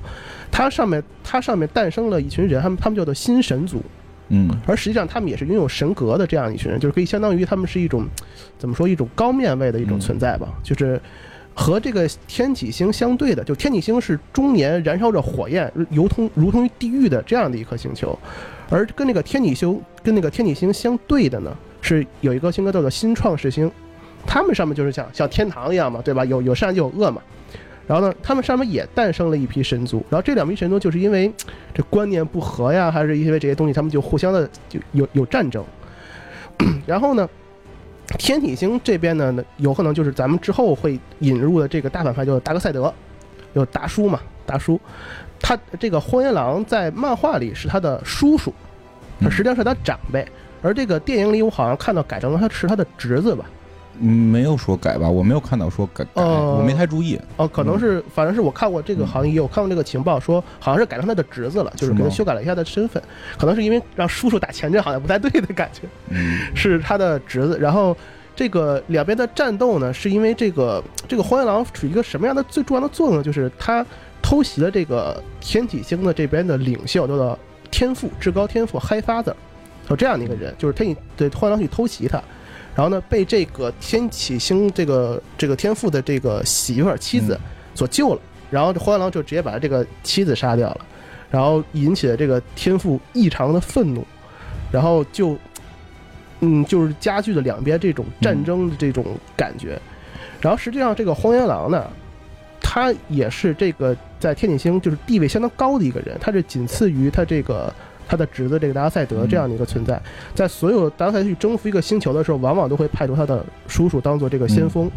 [0.50, 3.82] 它上面它上面诞生了一群人，他们他们叫做新神族，
[4.28, 8.06] 嗯而实际上他们也是拥有神格的这样一群人，就是可以相当于他们是一种
[8.58, 11.00] 怎么说一种高面位的一种存在吧，就是。
[11.60, 18.16] 和这个天体星相对的，就天体星是终年燃烧着火焰，如同如同于地狱的这样的一颗星球，
[18.70, 21.52] 而跟那个天体星跟那个天体星相对的呢，
[21.82, 23.68] 是有一个星格叫做新创世星，
[24.24, 26.24] 他们上面就是像像天堂一样嘛，对吧？
[26.24, 27.20] 有有善就有恶嘛。
[27.88, 31.32] 然后呢，他们上面也诞生了一批神族，然后这两批神族就是因为
[31.72, 35.64] 这观念不合呀，还是因为这些东西，他们就互相的就有有战争。
[36.84, 37.26] 然后呢，
[38.18, 42.92] 天体星这边呢，有可能就是咱们之后会引入的这个大反派，就是达克赛德，
[43.54, 44.78] 有达叔嘛，达叔，
[45.40, 48.52] 他这个荒原狼在漫画里是他的叔叔，
[49.18, 50.26] 他实际上是他长辈，
[50.60, 53.46] 而这个电影里我好像看到改成了他是他的侄子吧。
[54.00, 57.18] 嗯，没有说改吧，我没有看到说改改，呃我没太注意。
[57.36, 63.02] 哦，可能是，反正是我看过这个，嗯好像也有看过这个情报，说好像是改成他的侄子了，就是给他修改了一下他的身份，
[63.38, 67.58] 可能是因为让叔叔打前阵好像不太对的感觉， 嗯是他的侄子。
[67.58, 67.96] 然后
[68.36, 73.22] 这个两边的战斗呢，是因为这个这个荒原狼处于一个什么样的最重要的作用呢？
[73.22, 73.84] 就是他
[74.22, 77.38] 偷袭了这个天体星的这边的领袖，叫做
[77.70, 79.34] 天赋至高天赋 High Father，
[79.88, 82.22] 有这样的一个人，就是天体对荒原狼去偷袭他。
[82.78, 87.36] 然后呢，被这个天启星这个这个天赋的这个媳妇儿妻子
[87.74, 88.20] 所救了，
[88.52, 90.86] 然后这荒原狼就直接把他这个妻子杀掉了，
[91.28, 94.06] 然后引起了这个天赋异常的愤怒，
[94.70, 95.36] 然后就，
[96.38, 99.04] 嗯，就是加剧了两边这种战争的这种
[99.36, 99.76] 感觉。
[100.40, 101.84] 然后实际上这个荒原狼呢，
[102.60, 107.74] 他也是这个在天启星就是地位相当高的一个人，他是仅次于他这个
[108.08, 110.00] 他的侄子这个达拉赛德这样的一个存在。
[110.34, 114.90] 在所有达克赛德去征服一个星球的时候，往往都会派出他的叔叔当做这个先锋。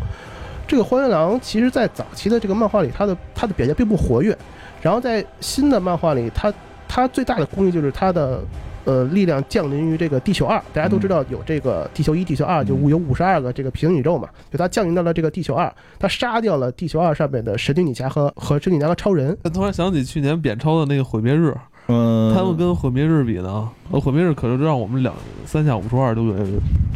[0.65, 4.37] 这个荒原狼其实，在早期的这个漫画里，他的他的表现并不活跃。
[4.81, 6.53] 然后在新的漫画里，他
[6.87, 8.41] 他最大的功绩就是他的
[8.85, 10.57] 呃力量降临于这个地球二。
[10.73, 19.37] 大家都知道有这个地球一、地球二，就有五十二个这个平行宇宙嘛，就他降临到了这个地球二，他杀掉了地球二上面的神奇女侠和和神奇女侠和超人。
[19.53, 21.53] 突然想起去年扁超的那个毁灭日，
[21.87, 25.13] 嗯，他们跟毁灭日比呢，呃毁灭日可是让我们两
[25.45, 26.45] 三下五除二都给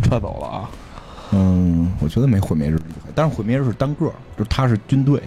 [0.03, 0.69] 踹走了啊！
[1.31, 4.05] 嗯，我觉得没毁灭日厉害，但是毁灭日是单个，
[4.37, 5.21] 就是他是军队，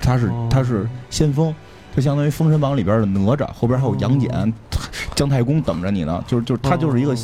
[0.00, 1.54] 他是哦他是先锋，
[1.94, 4.52] 他相当于《封神榜》里边的哪吒，后边还有杨戬、
[5.14, 7.16] 姜太公等着你呢，就是就是他就是一个哦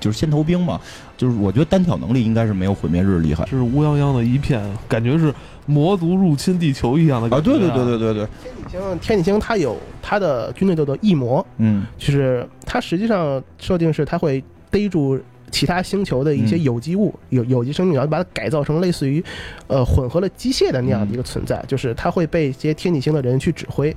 [0.00, 0.80] 就是先头兵嘛，
[1.16, 3.44] 就是我觉得单挑能力应该是没有毁灭日厉害。
[3.44, 5.32] 就是乌泱泱的一片，感觉是
[5.66, 7.30] 魔族入侵地球一样的啊！
[7.30, 11.86] 感觉、对对对对对对，天体星，天体星它有它的军队叫做异魔，嗯。
[11.96, 15.18] 就是它实际上设定是它会逮住
[15.50, 16.62] 其他星球的一些嗯。
[16.62, 19.22] 有机物、有有机生命，然后把它改造成类似于
[19.66, 23.94] 呃混合了机械的那样的一个存在，就是它会被一些天体星的人去指挥。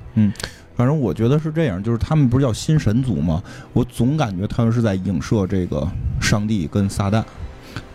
[0.75, 3.41] 反正我觉得是这样，就是他们不是叫新神族吗？
[3.73, 5.87] 我总感觉他们是在影射这个
[6.19, 7.23] 上帝跟撒旦。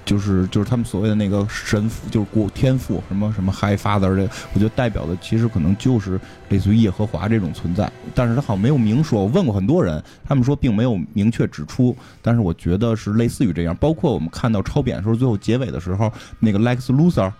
[0.04, 4.22] 就是就是他们所谓的那个神父，就是国天父，什么什么 High Father 这，
[4.54, 6.16] 我觉得代表的其实可能就是
[6.48, 9.22] 类似于耶和华这种存在，但是他好像没有明说。
[9.22, 13.74] 我问过很多人，他们说并没有明确指出，但是我觉得是类似于这样。
[13.80, 17.32] 包括我们看到超扁的时候，最后结尾的时候，那个 Lex Luthor。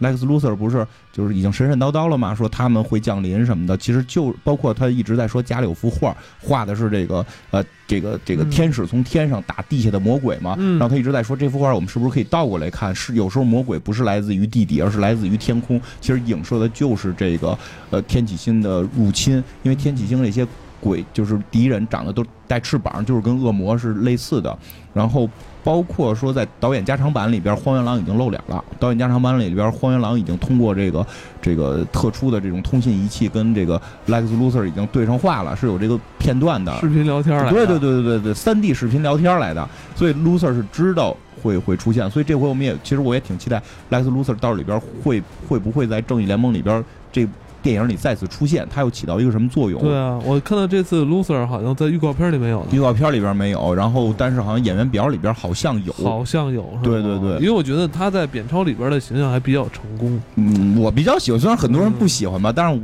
[0.00, 2.34] Lex Luthor 不是就是已经神神叨叨了嘛？
[2.34, 10.56] 说他们会降临什么的，其实就包括他一直在说家里有幅画，画的是这个呃这个这个天使从天上打地下的魔鬼嘛。
[10.56, 12.94] 然后他一直在说这幅画我们是不是可以倒过来看？
[12.94, 15.80] 是有时候魔鬼不是来自于地底，而是来自于天空。
[16.00, 17.56] 其实影射的就是这个
[17.90, 20.46] 呃天启星的入侵，因为天启星那些
[20.80, 24.58] 鬼就是敌人长得都带翅膀，就是跟恶魔是类似的。
[24.92, 25.28] 然后。
[25.64, 28.62] 包括说在导演加长版里边，荒原狼已经露脸了。
[28.78, 31.04] 导演加长版里边，荒原狼已经通过这个
[31.40, 37.50] 这个特殊的这种通信仪器，跟这个 Lex Luthor 已经对上话了，是有这个片段的视频聊天来。
[37.50, 39.66] 对对对对对对，三 D 视频聊天来的。
[39.96, 47.26] 所以 Luthor 是知道会会出现，所以这回我们也其实我也挺期待 Lex Luthor 到里边会会不会在正义联盟里边这。
[47.64, 49.80] 电影里再次出现，它又起到一个什么作用？
[49.80, 60.20] 对啊，我看到这次 Loser 好像在预告片里没有，预告片里边没有，然后但是好像演员表里边好像有，好像有，对对对，因为我觉得他在扁超里边的形象还比较成功。
[60.36, 62.80] 嗯，我比较喜欢，虽然很多人不喜欢吧，但是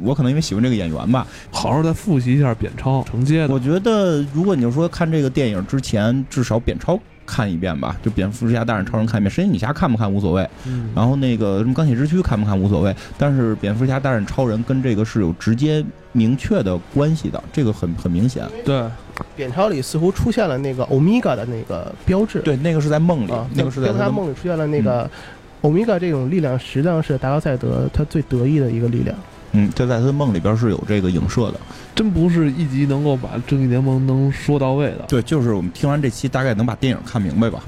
[0.00, 1.26] 我可能因为喜欢这个演员吧。
[1.50, 3.52] 好好再复习一下扁超承接的。
[3.52, 6.96] 我觉得如果你就说看这个电影之前，至少扁超。
[7.26, 10.48] 看一遍吧，就蝙蝠侠大战超人看一遍，神奇女侠看不看无所谓。
[10.94, 18.44] 然后那个什么钢铁之躯看不看无所谓，但是蝙蝠侠大战超人跟这个是有直接明确的关系的，这个很很明显。
[18.64, 18.84] 对，
[19.34, 22.40] 扁超里似乎出现了那个欧米伽的那个标志。
[22.40, 25.10] 对，那个是在梦里，那个是在他梦里出现了那个
[25.62, 29.16] 欧米伽这种力量，实际上是达克赛德他最得意的一个力量。
[29.54, 31.60] 嗯，就在他的梦里边是有这个影射的，
[31.94, 35.04] 真不是一集能够把正义联盟能说到位的。
[35.08, 37.60] 对，就是我们听完这期，大概能把电影看明白吧。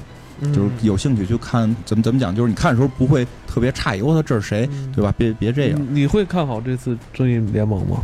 [0.52, 5.10] 就是有兴趣去看，怎么怎么讲，就是你看的时候不会特别诧异，我操，这是谁，对吧？
[5.16, 5.86] 别别这样。
[5.90, 7.96] 你会看好这次正义联盟吗？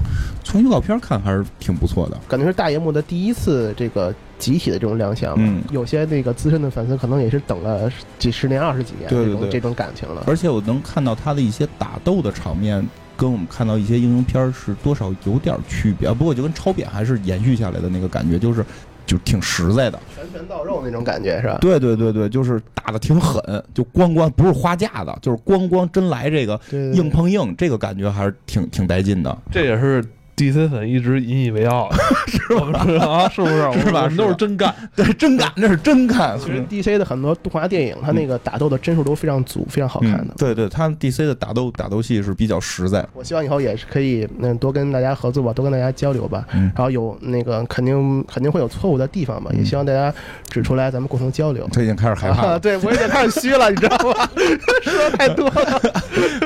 [0.43, 5.35] 从预告片看还是挺不错的，感觉是大银幕的第一次这个集体的这种亮相。
[5.37, 10.25] 嗯，有些那个资深的粉丝可能也是等了几十年、二十几年这种这种感情了。
[10.27, 12.83] 而且我能看到他的一些打斗的场面。
[13.23, 18.67] 跟我们看到一些英雄片是多少有点区别，不过就跟超扁还是延续下来的那个感觉，就是
[19.07, 21.59] 就挺实在的，拳拳到肉那种感觉是吧？
[21.61, 23.41] 对对对对，就是打的挺狠，
[23.73, 29.39] 就咣咣不是花架子，就是咣咣真来这个硬碰硬，这个感觉还是挺挺带劲的。
[29.53, 30.05] 这也是。
[30.37, 31.89] DC 粉一直引以为傲，
[32.27, 32.41] 是
[32.73, 32.81] 吧？
[33.07, 33.81] 啊，是不是？
[33.85, 34.09] 是吧？
[34.17, 36.39] 都是真干， 对，真干，那是真干。
[36.39, 40.35] 其实 DC 的很多动画电影，它那个打斗的帧数都非常足，非常好看的。
[40.39, 43.07] 对对，他们 DC 的打斗打斗戏是比较实在。
[43.13, 46.45] 我希望以后也是可以，嗯，多跟大家合作吧，多跟大家交流吧。
[46.51, 50.13] 然后有那个肯定肯定会有错误的地方吧，也希望大家
[50.49, 51.69] 指出来，咱们共同交流。
[51.73, 54.29] 他已经开始害怕了，对我已经开始虚了，你知道吗？
[54.83, 55.81] 说太多了。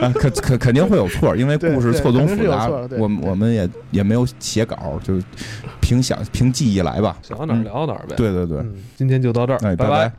[0.03, 2.69] 啊肯肯肯定会有错，因为故事错综复杂，
[2.99, 4.25] 我我们也也没有。
[4.39, 5.21] 写稿就
[5.81, 8.15] 凭想凭记忆来吧，想到哪儿聊到哪儿呗。
[8.17, 10.13] 对对对，今天就到这儿，拜拜。